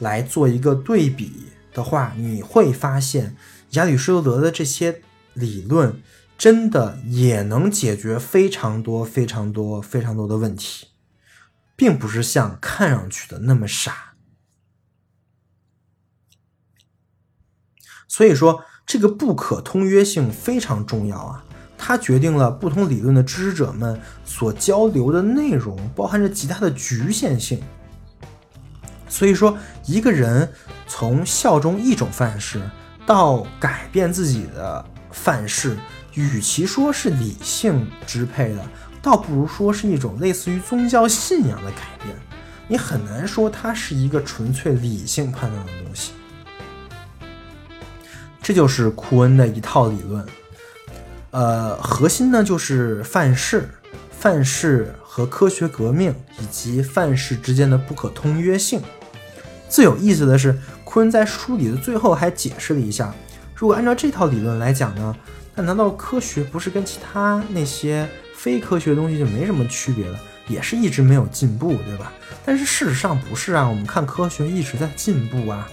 [0.03, 3.37] 来做一个对比的话，你会发现
[3.71, 5.01] 亚里士多德的这些
[5.33, 6.03] 理论
[6.37, 10.89] 真的也能解决非常多、非常多、非常多的问题。
[11.75, 14.13] 并不是像看上去的那么傻，
[18.07, 21.45] 所以说这个不可通约性非常重要啊，
[21.77, 27.61] 它决定了不同理论的支持者们所交流的内容包含着极大的局限性。
[29.13, 30.51] 所以说，一个人
[30.89, 32.63] 从效忠一种范式
[33.05, 35.77] 到改变自己的范式，
[36.15, 38.65] 与其说是理性支配的。
[39.03, 42.17] 倒不如说是一种类似于宗教信仰的改变，
[42.67, 46.13] 你很难说它是一个纯粹理性判断的东西。
[48.41, 50.25] 这就是库恩的一套理论，
[51.33, 53.69] 呃，核心呢就是范式、
[54.11, 58.81] 范式和科学革命以及范式之间的不可通约性。
[59.73, 60.55] 最有意思的是，
[60.85, 63.15] 库恩在书里的最后还解释了一下，
[63.57, 65.17] 如果按照这套理论来讲呢，
[65.55, 68.07] 那难道科学不是跟其他那些？
[68.35, 70.19] 非科学东西就没什么区别了，
[70.49, 72.13] 也是一直没有进步，对吧？
[72.45, 75.69] 但是事实上不是啊，我们看科学一直在进步啊。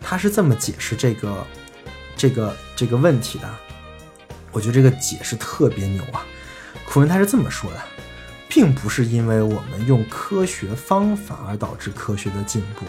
[0.00, 1.46] 他是这么解释这个、
[2.16, 3.48] 这个、这个问题的。
[4.50, 6.24] 我觉得这个解释特别牛啊。
[6.86, 7.80] 库恩他是这么说的，
[8.48, 12.86] 并不是因为我们用科学方法而导致科学的进步，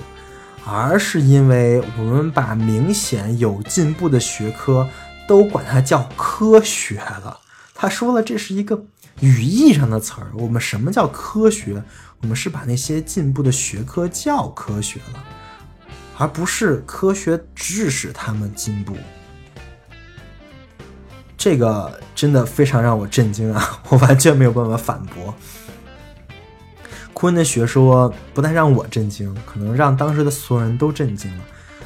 [0.66, 4.88] 而是因为我们把明显有进步的学科
[5.28, 7.39] 都管它叫科学了。
[7.74, 8.84] 他说了，这是一个
[9.20, 10.32] 语义上的词儿。
[10.34, 11.84] 我们什么叫科学？
[12.22, 15.24] 我们是把那些进步的学科叫科学了，
[16.18, 18.95] 而不是科学致使他们进步。
[21.38, 23.84] 这个真的非常让我震惊啊！
[23.89, 25.36] 我完全没有办法反驳。
[27.16, 31.43] 库恩的学说不但让我震惊，可能让当时的所有人都震惊了，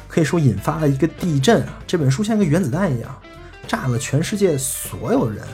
[0.08, 1.78] 可以说引发了一个地震啊！
[1.86, 3.16] 这本书像个原子弹一样，
[3.68, 5.46] 炸了全世界所有人。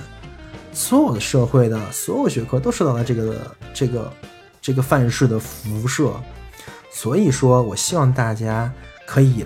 [0.72, 4.12] 所有的社会的所有学科都受到了这个这个
[4.62, 6.11] 这个范式的辐射，
[6.91, 8.72] 所以说我希望大家
[9.07, 9.45] 可以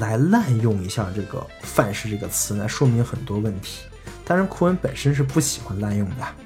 [0.00, 3.82] 来滥用一下这个范式这个词来说明很多问题。
[4.24, 6.41] 当然，库恩本身是不喜欢滥用的。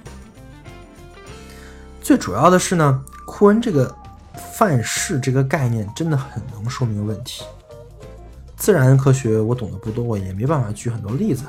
[2.06, 3.92] 最主要的是呢，库恩这个
[4.52, 7.42] 范式这个概念真的很能说明问题。
[8.56, 11.42] 自然科学我懂得不多，也没办法举很多例子。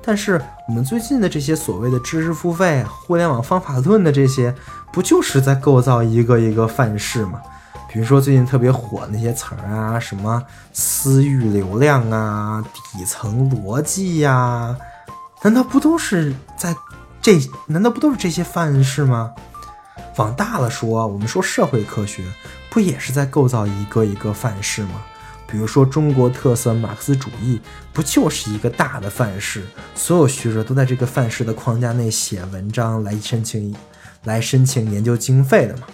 [0.00, 4.54] 但是我们最近的这些所谓的知识付费、互联网方法论的这些，
[4.92, 7.42] 不就是在构造一个一个范式吗？
[7.88, 10.40] 比如说最近特别火那些词儿啊，什么
[10.72, 14.76] 私域流量啊、底层逻辑呀，
[15.42, 16.72] 难道不都是在
[17.20, 17.36] 这？
[17.66, 19.32] 难道不都是这些范式吗？
[20.16, 22.24] 往大了说，我们说社会科学，
[22.70, 25.02] 不也是在构造一个一个范式吗？
[25.46, 27.60] 比如说中国特色马克思主义，
[27.92, 29.64] 不就是一个大的范式？
[29.94, 33.74] 所有学者都在这个范式的框架内写文章来申请，
[34.24, 35.86] 来申请研究经费的吗？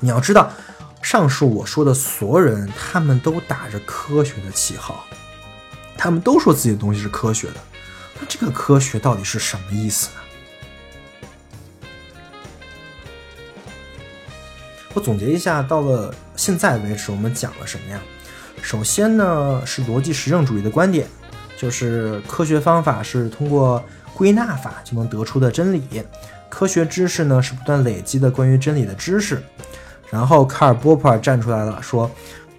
[0.00, 0.52] 你要知道，
[1.00, 5.04] 上述我说的所有人，他们都打着科学的旗号，
[5.96, 7.54] 他们都说自己的东西是科学的。
[8.20, 10.21] 那这个科学到底是什么意思呢？
[14.94, 18.00] 我总结一下，到了现在为止，我们讲了什么呀？
[18.60, 21.06] 首先呢，是逻辑实证主义的观点，
[21.56, 23.82] 就是科学方法是通过
[24.14, 25.82] 归纳法就能得出的真理，
[26.50, 29.42] 科学知识呢是不断累积的关于真理的知识。
[30.10, 32.10] 然后卡尔波普尔站出来了，说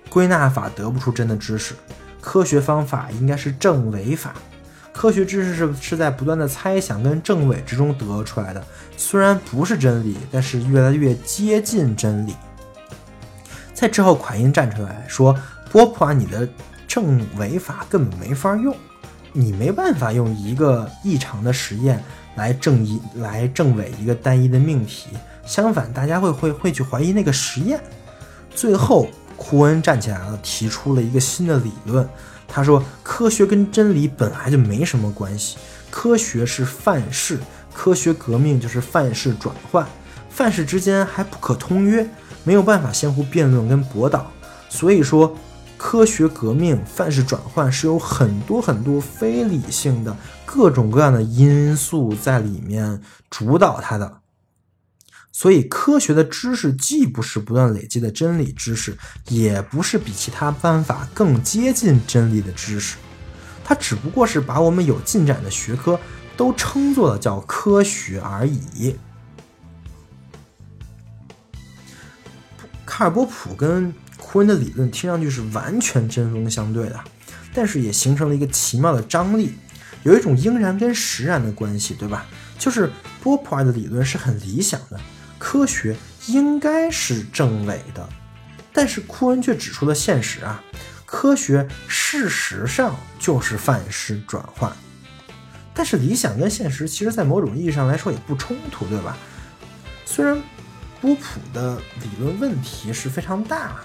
[0.10, 1.76] 归纳法得不出真的知识，
[2.20, 4.34] 科学方法应该是证伪法，
[4.92, 8.66] 科学知识是是在不断的猜想跟证伪之中得出来的，
[9.06, 12.34] 虽然不是真理，但是越来越接近真理。
[13.74, 15.38] 在之后，款因站出来说。
[15.70, 16.48] 波普啊，你的
[16.88, 18.74] 证伪法根本没法用，
[19.34, 22.02] 你没办法用一个异常的实验
[22.36, 25.10] 来证一来证伪一个单一的命题。
[25.46, 27.82] 相反，大家会会会去怀疑那个实验。
[28.56, 32.08] 最后，库恩站起来了，提出了一个新的理论。
[32.48, 35.58] 他说，科学跟真理本来就没什么关系，
[35.90, 37.40] 科学是范式，
[37.74, 39.88] 科学革命就是范式转换，
[40.30, 42.10] 范式之间还不可通约，
[42.44, 44.32] 没有办法相互辩论跟驳倒。
[44.70, 45.36] 所以说。
[45.76, 54.20] 科学革命、范式转换是有很多很多非理性的各种各样的因素在里面主导它的。
[55.34, 58.98] 所以，科学的知识既不是不断累积的真理知识，
[59.28, 62.96] 也不是比其他方法更接近真理的知识，
[63.66, 66.00] 它只不过是把我们有进展的学科
[66.36, 68.96] 都称作了叫科学而已。
[72.86, 77.00] 卡尔波普跟库恩的理论听上去是完全针锋相对的，
[77.54, 79.54] 但是也形成了一个奇妙的张力，
[80.04, 82.26] 有一种应然跟实然的关系，对吧？
[82.60, 82.92] 就是
[83.22, 85.00] 波普尔的理论是很理想的。
[85.40, 85.96] 科学
[86.28, 88.08] 应该是正伪的，
[88.72, 90.64] 但是库恩却指出了现实啊，
[91.06, 94.72] 科学事实上就是范式转换。
[95.74, 99.18] 但是理想跟现实，其实在某种意义上来说也不冲突，对吧？
[100.06, 100.40] 虽然
[101.02, 103.78] 波普的理论问题是非常大，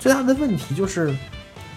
[0.00, 1.14] 最大的问题就是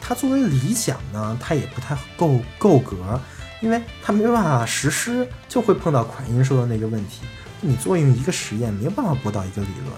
[0.02, 3.20] 它作为理想呢，它也不太够够格，
[3.62, 7.22] 因为它没办法实施，就会碰到款因说的那个问题。
[7.60, 9.94] 你作用一个实验没有办法驳倒一个理论。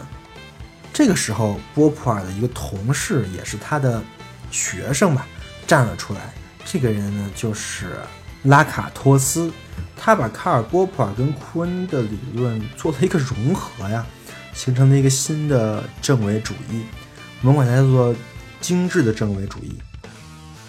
[0.92, 4.02] 这个时候，波普尔的一个同事，也是他的
[4.50, 5.28] 学生吧，
[5.68, 6.34] 站了出来。
[6.66, 7.98] 这个人呢，就是
[8.44, 9.52] 拉卡托斯。
[10.02, 14.06] 他把卡尔波普尔跟库恩的理论做了一个融合呀，
[14.54, 16.84] 形成了一个新的正伪主义。
[17.42, 18.16] 我们管它叫做
[18.62, 19.78] 精致的正伪主义。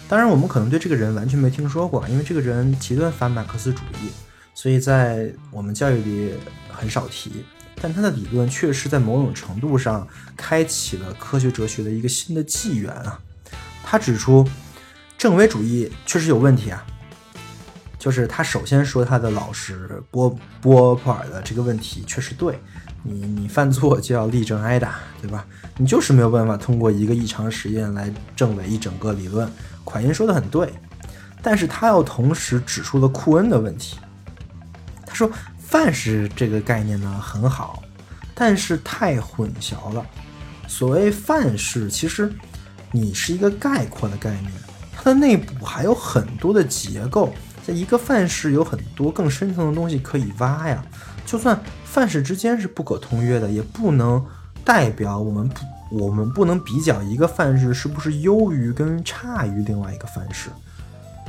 [0.08, 4.10] 当然，我们可能对这个人完全没听说过，因为这个人极端反马克思主义。
[4.52, 6.34] 所以在我们教育里
[6.68, 7.44] 很少提，
[7.80, 10.06] 但他的理论确实在某种程度上
[10.36, 13.16] 开启了科学哲学的一个新的纪元啊。
[13.84, 14.44] 他指出，
[15.16, 16.84] 正伪主义确实有问题啊，
[18.00, 22.58] 就是他首先说他的老师波波普尔的这个问题确实对，
[23.02, 25.44] 你你犯错就要立正挨打，对吧？
[25.76, 29.46] 你就是没有办法通过一个异常实验来证伪一整个理论。
[29.84, 30.72] 蒯因说的很对，
[31.42, 33.98] 但是他又同时指出了库恩的问题。
[35.04, 37.82] 他说：“范式这个概念呢很好，
[38.34, 40.02] 但是太混淆了。
[40.66, 42.32] 所谓范式，其实
[42.92, 44.52] 你是一个概括的概念，
[44.96, 47.34] 它的内部还有很多的结构。
[47.66, 50.84] 在一个范式有很多更深层的东西可以挖呀。
[51.26, 54.24] 就算范式之间是不可通约的，也不能
[54.64, 60.50] 代表我们不我们不能比较一个范式是不是优于跟差于另外一个范式，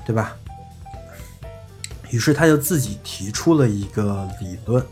[0.05, 0.35] 对吧？”
[2.09, 4.83] 于是他就自己提出了一个理论，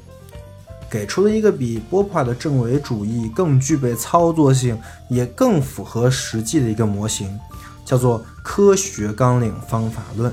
[0.90, 4.80] 给出了一个比波普尔的正伪主义更具备操作性，
[5.10, 7.38] 也更符合实际的一个模型，
[7.84, 10.32] 叫做科学纲领方法论。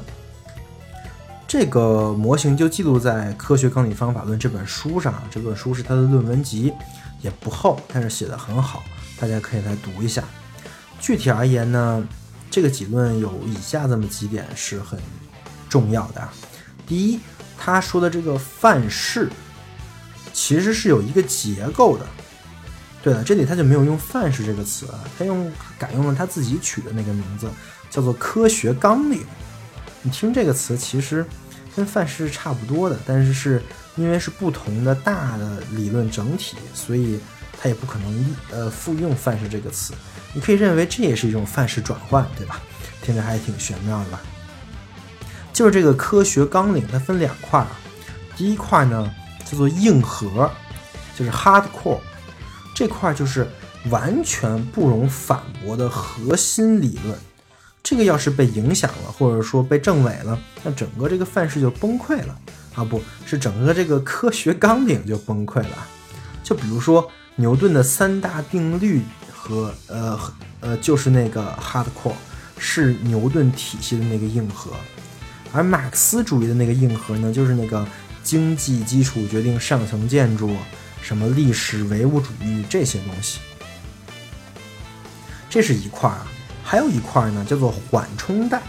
[1.48, 5.22] 这个模型就记录在《科学纲领方法论》这本书上。
[5.30, 6.72] 这本书是他的论文集，
[7.22, 8.82] 也不厚，但是写的很好，
[9.20, 10.24] 大家可以来读一下。
[10.98, 12.04] 具体而言呢，
[12.50, 14.98] 这个结论有以下这么几点是很
[15.68, 16.28] 重要的。
[16.84, 17.20] 第一，
[17.56, 19.30] 他说的这个范式
[20.32, 22.04] 其实是有一个结构的。
[23.04, 25.48] 对了，这里他就没有用范式这个词，他用
[25.78, 27.48] 改用了他自己取的那个名字，
[27.88, 29.22] 叫做科学纲领。
[30.06, 31.26] 你听这个词，其实
[31.74, 33.60] 跟范式是差不多的，但是是
[33.96, 37.18] 因为是不同的大的理论整体，所以
[37.60, 39.94] 他也不可能呃复用范式这个词。
[40.32, 42.62] 你可以认为这也是一种范式转换，对吧？
[43.02, 44.20] 听着还挺玄妙的吧？
[45.52, 47.76] 就是这个科学纲领，它分两块啊。
[48.36, 49.12] 第一块呢
[49.44, 50.48] 叫做硬核，
[51.18, 51.98] 就是 hardcore，
[52.76, 53.44] 这块就是
[53.90, 57.18] 完全不容反驳的核心理论。
[57.88, 62.36] 这个要是被影响了，或者说被证伪了，那整个这个范式就崩溃了
[62.74, 62.82] 啊！
[62.82, 65.86] 不是整个这个科学纲领就崩溃了。
[66.42, 69.02] 就比如说牛顿的三大定律
[69.32, 70.18] 和呃
[70.58, 72.16] 呃，就是那个 hardcore，
[72.58, 74.72] 是牛顿体系的那个硬核。
[75.52, 77.86] 而马克思主义的那个硬核呢，就是那个
[78.24, 80.56] 经济基础决定上层建筑，
[81.00, 83.38] 什么历史唯物主义这些东西，
[85.48, 86.26] 这是一块啊。
[86.66, 88.60] 还有一块呢，叫做缓冲带，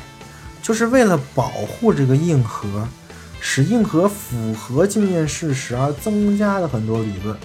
[0.61, 2.87] 就是为了保护这个硬核，
[3.41, 7.35] 使硬核符合经验事实而增加的很多理论。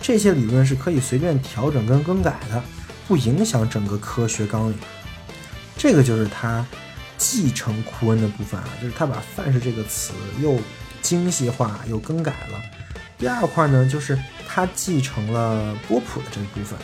[0.00, 2.62] 这些理论是可以随便调整跟更改的，
[3.06, 4.78] 不影响整个科学纲领。
[5.76, 6.64] 这个就是他。
[7.20, 10.56] 继承库恩的部分啊，就是他把范式这个词又
[11.02, 12.60] 精细化又更改了。
[13.18, 14.16] 第二块呢，就是
[14.46, 16.78] 他继承了波普的这部分，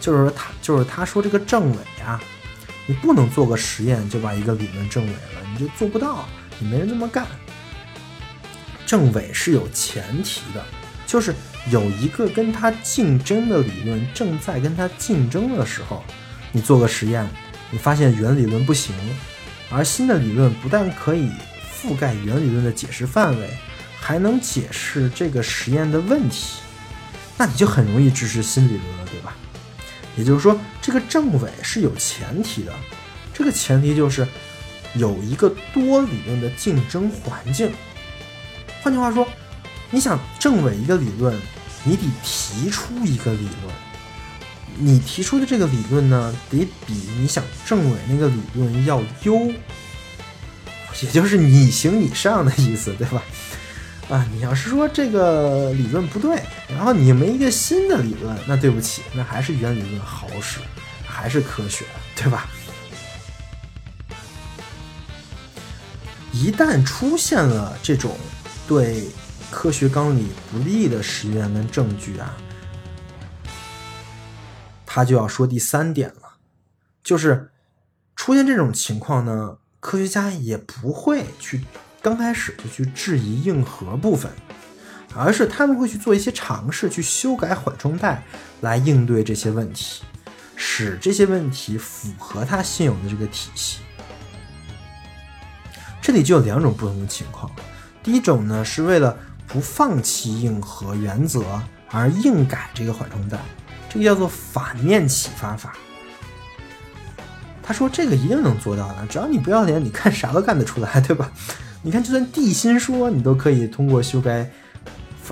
[0.00, 2.20] 就是他就是他说这个证伪啊，
[2.90, 7.24] 你不能做个实验就把一个理论证伪了，你就做不到，你没人这么干。
[8.84, 10.64] 证伪是有前提的，
[11.06, 11.32] 就是
[11.70, 16.02] 有一个跟他竞争的理论正在跟他竞争的时候，
[16.50, 17.30] 你做个实验，
[17.70, 18.92] 你发现原理论不行。
[19.70, 21.30] 而新的理论不但可以
[21.72, 23.50] 覆盖原理论的解释范围，
[24.00, 26.56] 还能解释这个实验的问题。
[27.38, 29.36] 那你就很容易支持新理论了，对吧？
[30.20, 32.74] 也就是说，这个证伪是有前提的，
[33.32, 34.28] 这个前提就是
[34.94, 37.72] 有一个多理论的竞争环境。
[38.82, 39.26] 换句话说，
[39.90, 41.34] 你想证伪一个理论，
[41.84, 43.74] 你得提出一个理论，
[44.76, 49.50] 你提出的这个理论呢，得比你想证伪那个理论要优，
[51.02, 53.22] 也就是你行你上的意思，对吧？
[54.10, 60.58] 啊，你要是说这个理论不对，然后你没一个新的理论，那对不起，那还是原理论好使，
[61.06, 61.84] 还是科学，
[62.16, 62.48] 对吧？
[66.32, 68.16] 一旦出现了这种
[68.66, 69.08] 对
[69.48, 72.36] 科学纲领不利的实验跟证据啊，
[74.84, 76.34] 他就要说第三点了，
[77.04, 77.52] 就是
[78.16, 81.64] 出现这种情况呢，科学家也不会去。
[82.02, 84.30] 刚开始就去质疑硬核部分，
[85.14, 88.22] 而是他们会去做一些尝试，去修改缓冲带
[88.62, 90.02] 来应对这些问题，
[90.56, 93.80] 使这些问题符合他现有的这个体系。
[96.00, 97.50] 这里就有两种不同的情况，
[98.02, 99.14] 第一种呢是为了
[99.46, 103.38] 不放弃硬核原则而硬改这个缓冲带，
[103.90, 105.74] 这个叫做反面启发法。
[107.62, 111.30] 他说这个一定能做到的，只要你不要脸，你看啥都干得出来，对吧？
[111.82, 114.50] 你看，就算地心说，你都可以通过修改，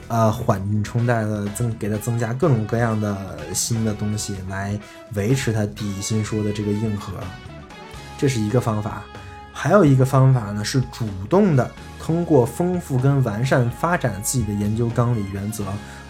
[0.09, 4.79] 呃，缓冲带的增，给它增加各种各样的新的东西，来
[5.12, 7.12] 维持它地心说的这个硬核。
[8.16, 9.03] 这是一个方法。
[9.53, 11.70] 还有一个方法呢，是主动的
[12.01, 15.65] 通过丰富跟完善发展自己的研究纲领原则，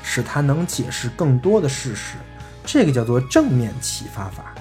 [0.04, 2.14] 使它能解释更多的事实。
[2.64, 4.54] 这个叫做正面启发法。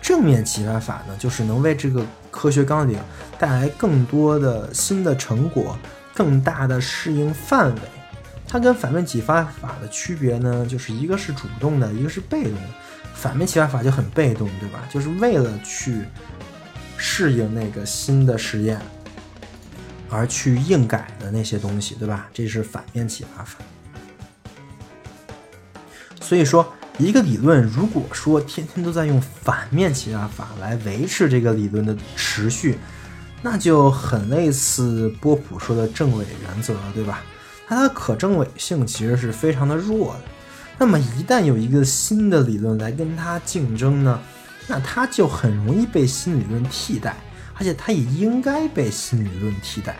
[0.00, 2.04] 正面启发法呢，就是能为这个
[2.36, 2.98] 科学纲领
[3.38, 5.76] 带来更多的新的成果，
[6.14, 7.80] 更大的适应范围。
[8.46, 12.68] 它跟反面启发法的区别呢，就是一个是主动的，一个是被动的。
[13.14, 14.86] 反面启发法就很被动，对吧？
[14.90, 16.04] 就是为了去
[16.96, 18.80] 适应那个新的实验
[20.10, 22.28] 而去硬改的那些东西，对吧？
[22.32, 23.58] 这是反面启发法。
[26.20, 26.72] 所以说。
[26.98, 32.78] 一个理论，如果说天天都在用反面启发法来维持这个理论的持续，
[33.42, 37.22] 那就很类似波普说的证伪原则了，对吧？
[37.68, 40.20] 它的可证伪性其实是非常的弱的。
[40.78, 44.18] 那么一旦有一个新的理论来跟它竞争呢，
[44.66, 47.14] 那它就很容易被新理论替代，
[47.54, 49.96] 而且它也应该被新理论替代。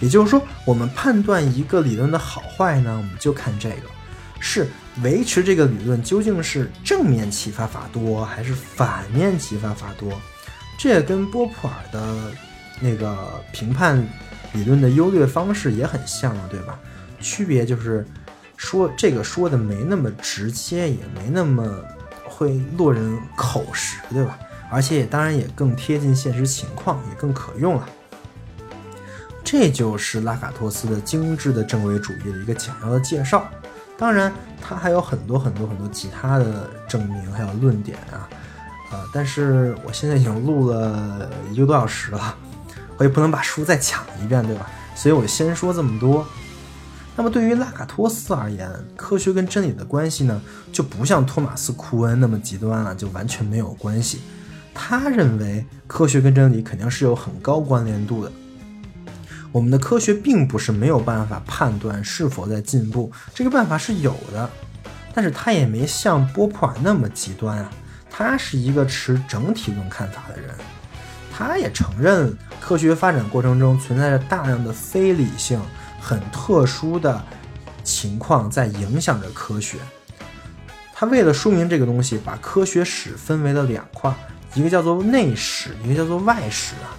[0.00, 3.88] 也就是说，我们判断一个理论的好坏呢，我们就看这个
[4.38, 4.68] 是。
[5.02, 10.12] 维持这个理论究竟是正面启发法多还是反面启发法多？
[10.78, 12.32] 这跟波普尔的
[12.80, 14.06] 那个评判
[14.52, 16.78] 理论的优劣方式也很像了，对吧？
[17.20, 18.06] 区别就是
[18.56, 21.82] 说这个说的没那么直接，也没那么
[22.24, 24.38] 会落人口实，对吧？
[24.70, 27.88] 而且也当然也更贴近现实情况，也更可用了。
[29.42, 33.48] 这就是拉卡托斯的精致的证伪主义的一个简要的介绍。
[33.96, 38.28] 当然，他还有很多很多很多其他的证明，还有论点啊，
[38.90, 42.34] 呃，但是我现在已经录了一个多小时了，
[42.96, 44.68] 我也不能把书再讲一遍，对吧？
[44.96, 46.26] 所以我先说这么多。
[47.16, 50.42] 那么对于拉卡托斯而言，科学跟真理的关系呢，
[50.72, 54.20] 就不像托马斯库恩那么极端了，就完全没有关系。
[54.74, 58.32] 他认为科学跟真理肯定是有很高关联度的。
[59.54, 64.50] 我们的科学并不是没有办法判断是否在进步，这个办法是有的，
[65.14, 67.70] 但是他也没像波普尔那么极端啊。
[68.10, 70.52] 他是一个持整体论看法的人，
[71.32, 75.60] 他也承认科学发展过程中存在着大量的非理性、
[76.00, 77.24] 很特殊的
[77.84, 79.78] 情况在影响着科学。
[80.92, 84.12] 他为了说明这个东西，把科学史分为了两块，
[84.54, 86.98] 一个叫做内史，一个叫做外史啊。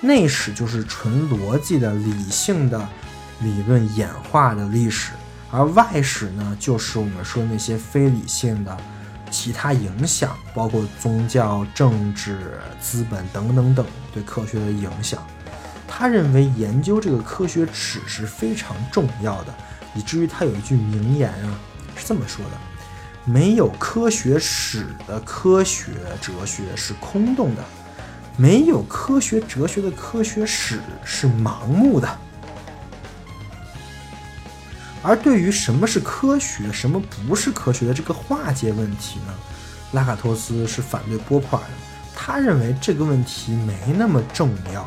[0.00, 2.86] 内史就是纯逻辑的、理性的
[3.40, 5.12] 理论演化的历史，
[5.50, 8.76] 而外史呢，就是我们说那些非理性的
[9.30, 15.22] 其他影响，包括宗教、政治、资本等等等对科学的影响。
[15.88, 19.54] 他认为研究这个科学史是非常重要的，
[19.94, 21.58] 以至于他有一句名言啊，
[21.96, 22.52] 是这么说的：
[23.24, 27.64] 没有科学史的科学哲学是空洞的。
[28.36, 32.18] 没有科学哲学的科学史是盲目的，
[35.02, 39.34] 而对于什么是科学，什么不是科学的这个化界问题呢？
[39.92, 41.68] 拉卡托斯是反对波普尔的，
[42.14, 44.86] 他认为这个问题没那么重要。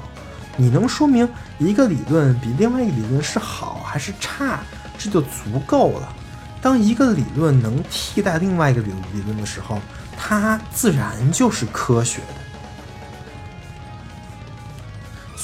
[0.56, 1.28] 你能说明
[1.58, 4.60] 一个理论比另外一个理论是好还是差，
[4.98, 6.14] 这就足够了。
[6.62, 9.80] 当一个理论能替代另外一个理理论的时候，
[10.16, 12.39] 它自然就是科学的。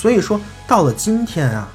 [0.05, 1.67] 所以说，到了今天啊，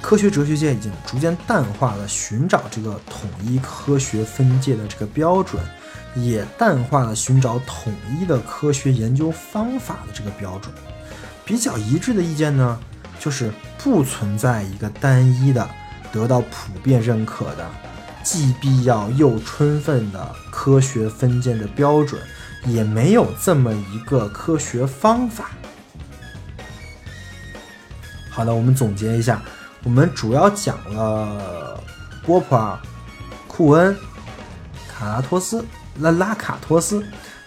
[0.00, 5.62] 科学哲学界已经逐渐淡化了寻找这个统一科学分界的这个标准，
[6.14, 10.72] 也淡化了寻找统一的科学研究方法的这个标准。
[11.44, 12.80] 比较一致的意见呢，
[13.20, 15.68] 就是不存在一个单一的、
[16.10, 17.70] 得到普遍认可的、
[18.22, 22.18] 既必要又充分的科学分界的标准，
[22.64, 25.50] 也没有这么一个科学方法。
[28.36, 29.40] 好的，我们总结一下，
[29.82, 31.82] 我们主要讲了
[32.22, 32.78] 波普尔、
[33.48, 33.96] 库恩、
[34.86, 35.64] 卡拉托斯、
[36.00, 37.02] 拉拉卡托斯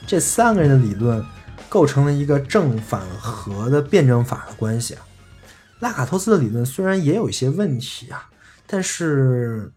[0.08, 1.24] 这三个人的理论。
[1.72, 5.06] 构成了一个正反合的辩证法的关系啊。
[5.82, 8.28] 拉卡托斯的理论虽然也有一些问题啊，
[8.66, 9.72] 但是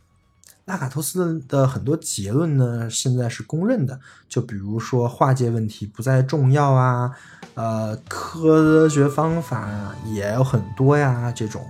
[0.64, 3.98] 拉卡托斯的很多结论呢，现在是公认的。
[4.28, 7.10] 就比如说化界问题不再重要啊，
[7.54, 9.68] 呃，科学方法
[10.06, 11.64] 也有很多呀，这种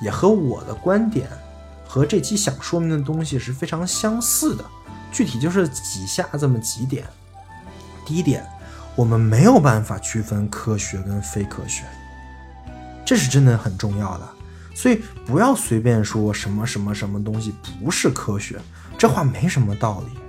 [0.00, 1.28] 也和我的观点
[1.86, 4.64] 和这期想说明的东西是非常相似的。
[5.10, 7.06] 具体就是几下这么几点。
[8.06, 8.46] 第一点。
[8.96, 11.84] 我们没有办法区分科学跟非科学，
[13.04, 14.28] 这是真的很重要的。
[14.78, 17.52] 所以不要随便说什么什么什么东西
[17.82, 18.60] 不是科学，
[18.96, 20.20] 这话没什么道理。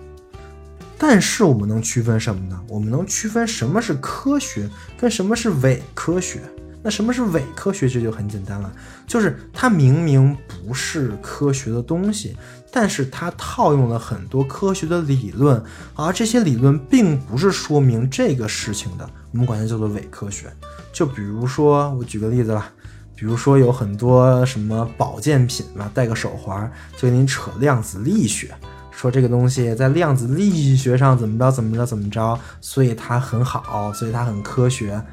[0.97, 2.59] 但是我们能区分什么呢？
[2.67, 4.67] 我们能区分什么是科学
[4.97, 6.41] 跟什么是伪科学。
[6.81, 7.87] 那什么是伪科学？
[7.87, 8.71] 这就很简单了，
[9.05, 12.35] 就是它明明不是科学的东西，
[12.71, 15.61] 但是它套用了很多科学的理论，
[15.93, 20.51] 而这些理论并不是说明这个事情的，我们管它叫做伪科学。
[20.91, 22.71] 就比如说，我举个例子吧，
[23.19, 28.49] 比如说有很多什么保健品嘛，戴个手环就给你扯量子力学，
[28.91, 35.03] 说这个东西在量子力学上怎么着怎么着怎么着，所以它很好，所以它很科学。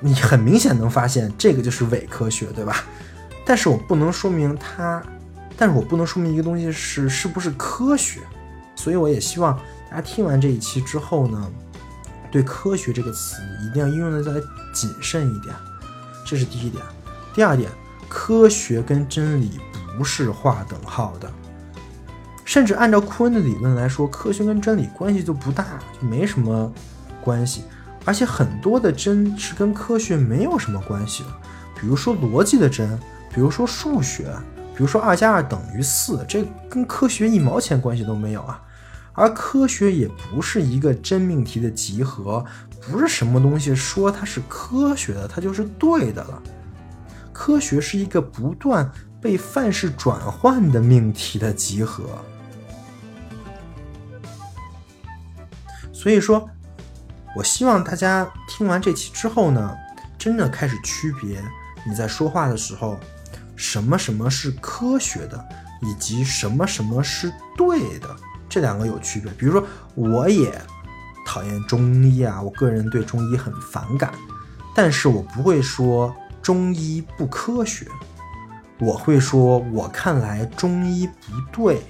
[0.00, 2.82] 你很明显能发现，这个就是伪科学，对吧？
[3.44, 5.00] 但是我不能说明它，
[5.56, 8.18] 但是我不能说明一个东西是是不是科学，
[8.74, 9.56] 所以我也希望
[9.88, 11.48] 大家听完这一期之后呢，
[12.32, 14.32] 对“科学”这个词一定要应用的再
[14.74, 15.54] 谨慎一点，
[16.26, 16.84] 这是第一点。
[17.32, 17.70] 第二点，
[18.08, 19.60] 科学跟真理
[19.96, 21.32] 不是划等号的，
[22.44, 25.64] 甚至按照库恩的理论来说，科学跟真理关系就不大，
[25.98, 26.72] 就没什么
[27.22, 27.62] 关系。
[28.04, 31.28] 而且很多的真是跟科学没有什么关系的，
[31.80, 32.98] 比如说逻辑的真，
[33.34, 34.32] 比如说数学，
[34.74, 38.62] 比如说二加二等于四，这跟科学一毛钱关系都没有啊。
[39.12, 42.44] 而科学也不是一个真命题的集合，
[42.90, 46.42] 不是什么东西说它是科学的，它就是对的了。
[47.32, 48.90] 科学是一个不断
[49.20, 52.04] 被范式转换的命题的集合，
[55.92, 56.48] 所以说。
[57.36, 59.76] 我希望大家听完这期之后呢，
[60.16, 61.38] 真的开始区别
[61.86, 62.98] 你在说话的时候，
[63.54, 65.44] 什么什么是科学的，
[65.82, 68.08] 以及什么什么是对的，
[68.48, 69.30] 这两个有区别。
[69.32, 69.62] 比如说，
[69.94, 70.50] 我也
[71.26, 74.14] 讨厌中医啊，我个人对中医很反感，
[74.74, 77.86] 但是我不会说中医不科学，
[78.78, 81.82] 我会说我看来中医不对，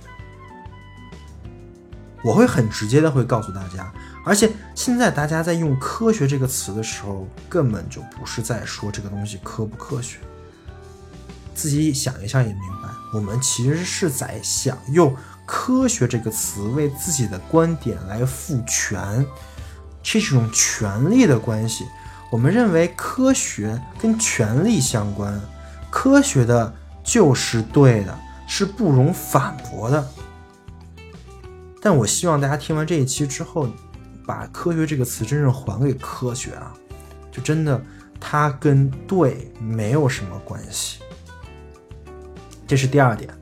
[2.25, 3.93] 我会很直接的会告诉大家。
[4.25, 10.19] 而且现在大家在用“科学”这个词的时候，根本就不是在说这个东西科不科学。
[11.55, 15.15] 自己想一下也明白，我们其实是在想用
[15.47, 19.25] “科学”这个词为自己的观点来赋权，
[20.03, 21.87] 这是一种权力的关系。
[22.31, 25.41] 我们认为科学跟权力相关，
[25.89, 30.07] 科学的就是对的，是不容反驳的。
[31.81, 33.69] 但我希望大家听完这一期之后。
[34.27, 36.75] 把科学这个词真正还给科学啊，
[37.31, 37.81] 就真的
[38.19, 40.99] 它跟对没有什么关系。
[42.67, 43.33] 这是第二点，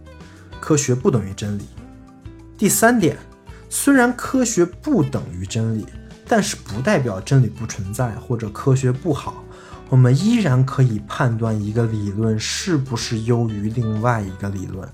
[0.60, 1.66] 科学不等于真理。
[2.56, 3.16] 第三点，
[3.68, 5.86] 虽然科学不等于真理，
[6.26, 9.42] 但是不代表真理不存在或者科学不好。
[9.88, 14.88] 我们依然可以判断一个理论是不是优于另外一个理论。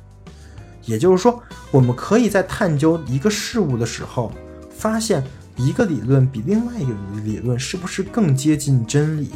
[0.85, 4.33] 也就是说，我们可以在探究一个事物的时候
[4.71, 5.25] 发现。
[5.57, 9.31] 一个理论比另外一个理论是不是更接近真理？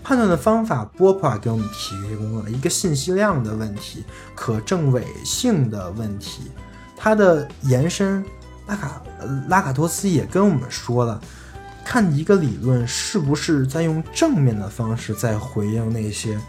[0.00, 4.04] 判断的方法，波普尔给我们提供了一个信息量的问题、
[4.36, 6.52] 可证伪性的问题。
[7.04, 8.24] 它的延伸，
[8.66, 9.02] 拉卡
[9.46, 11.20] 拉卡托斯也跟我们说了，
[11.84, 16.40] 看一个理论是不是在用正面的方式在回应那些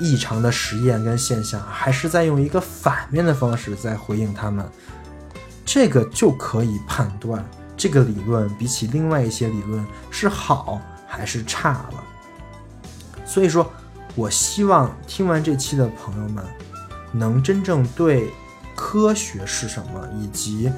[0.00, 4.66] 异常的实验跟现象，还是在用一个反面的方式在回应他们，
[5.66, 7.44] 这个就可以判断
[7.76, 12.02] 这个理论比起另外一些理论是好还是差了。
[13.26, 13.70] 所以说，
[14.14, 16.42] 我希望听完这期的朋友们，
[17.12, 18.32] 能真正对
[18.74, 20.70] 科学是什么，以及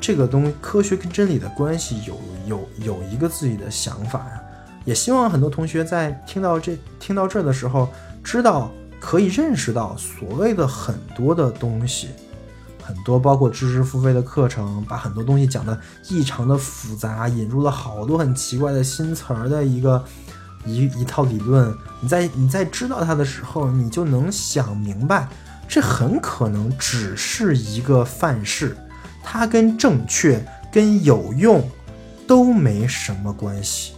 [0.00, 4.42] 这个东科学跟真理的关系有有有一个自己的想法呀。
[4.84, 7.88] 也希望很多同学在听到这听到这儿的时候，
[8.22, 8.70] 知道
[9.00, 12.10] 可以认识到所谓的很多的东西，
[12.82, 15.76] 很多包括知识付费的课程，把很多东西讲的
[16.08, 20.04] 异常的复杂，引入了好多很奇怪的新词儿的一个
[20.64, 21.76] 一一套理论。
[22.00, 25.28] 你在你在知道它的时候，你就能想明白，
[25.68, 28.76] 这很可能只是一个范式，
[29.22, 31.68] 它跟正确跟有用
[32.26, 33.94] 都没什么关系。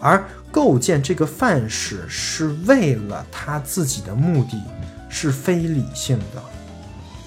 [0.00, 4.62] 而构建这个范式是为了他自己的目的，
[5.08, 6.42] 是非理性的。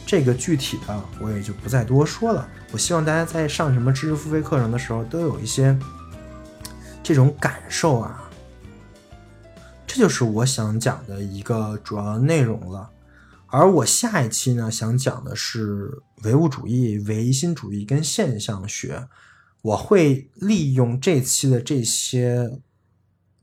[0.05, 2.47] 这个具体的我也就不再多说了。
[2.71, 5.77] 我希望大家在上什么知识付费课程的时候，都有一些
[7.03, 8.23] 这种感受啊。
[9.85, 12.89] 这就是我想讲的一个主要内容了。
[13.51, 19.07] 而我下一期呢，想讲的是唯物主义、唯心主义跟现象学。
[19.61, 22.59] 我会利用这期的这些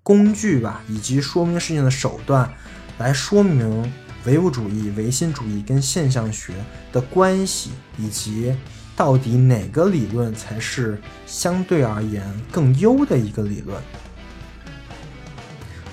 [0.03, 2.51] 工具吧，以及说明事情的手段，
[2.99, 3.93] 来说明
[4.25, 6.55] 唯物主义、唯心主义跟现象学
[6.93, 8.57] 的关系，以及
[8.97, 13.83] 到底哪个理论才是相对而言更优的一个理论。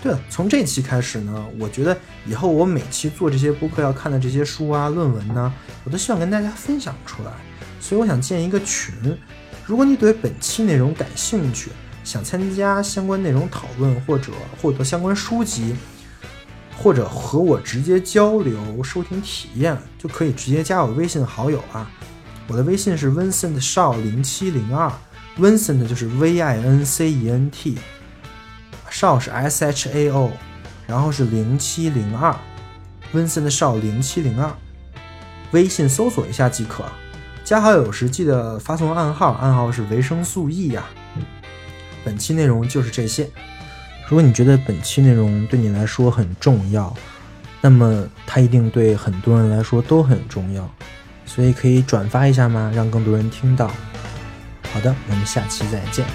[0.03, 5.53] 对，从这期开始呢，我觉得以后我每期做这些播客要看的这些书啊、论文呢，
[5.85, 7.31] 我都希望跟大家分享出来，
[7.79, 8.93] 所以我想建一个群。
[9.65, 11.71] 如果你对本期内容感兴趣，
[12.03, 15.73] 想参加相关内容讨论，或者获得相关书籍，
[16.75, 21.89] 或者和我直接交流收听体验，就可以直接加我微信好友啊。
[22.49, 24.91] 我的微信是 Vincent 少零七零二
[25.39, 27.77] ，Vincent 就是 V I N C E N T，
[28.93, 30.31] 少是 S H A O，
[30.85, 32.33] 然后是零七零二
[33.11, 34.53] ，Vincent 少零七零二，
[35.49, 36.85] 微信搜索一下即可。
[37.43, 40.83] 加好友时记得发送暗号，暗号是维生素 E 呀。
[42.05, 43.27] 本期内容就是这些。
[44.07, 46.95] 如果你觉得本期内容对你来说很重要，
[47.61, 50.69] 那么它一定对很多人来说都很重要，
[51.25, 52.71] 所以可以转发一下吗？
[52.75, 53.71] 让更多人听到。
[54.71, 56.05] 好的，我们下期再见。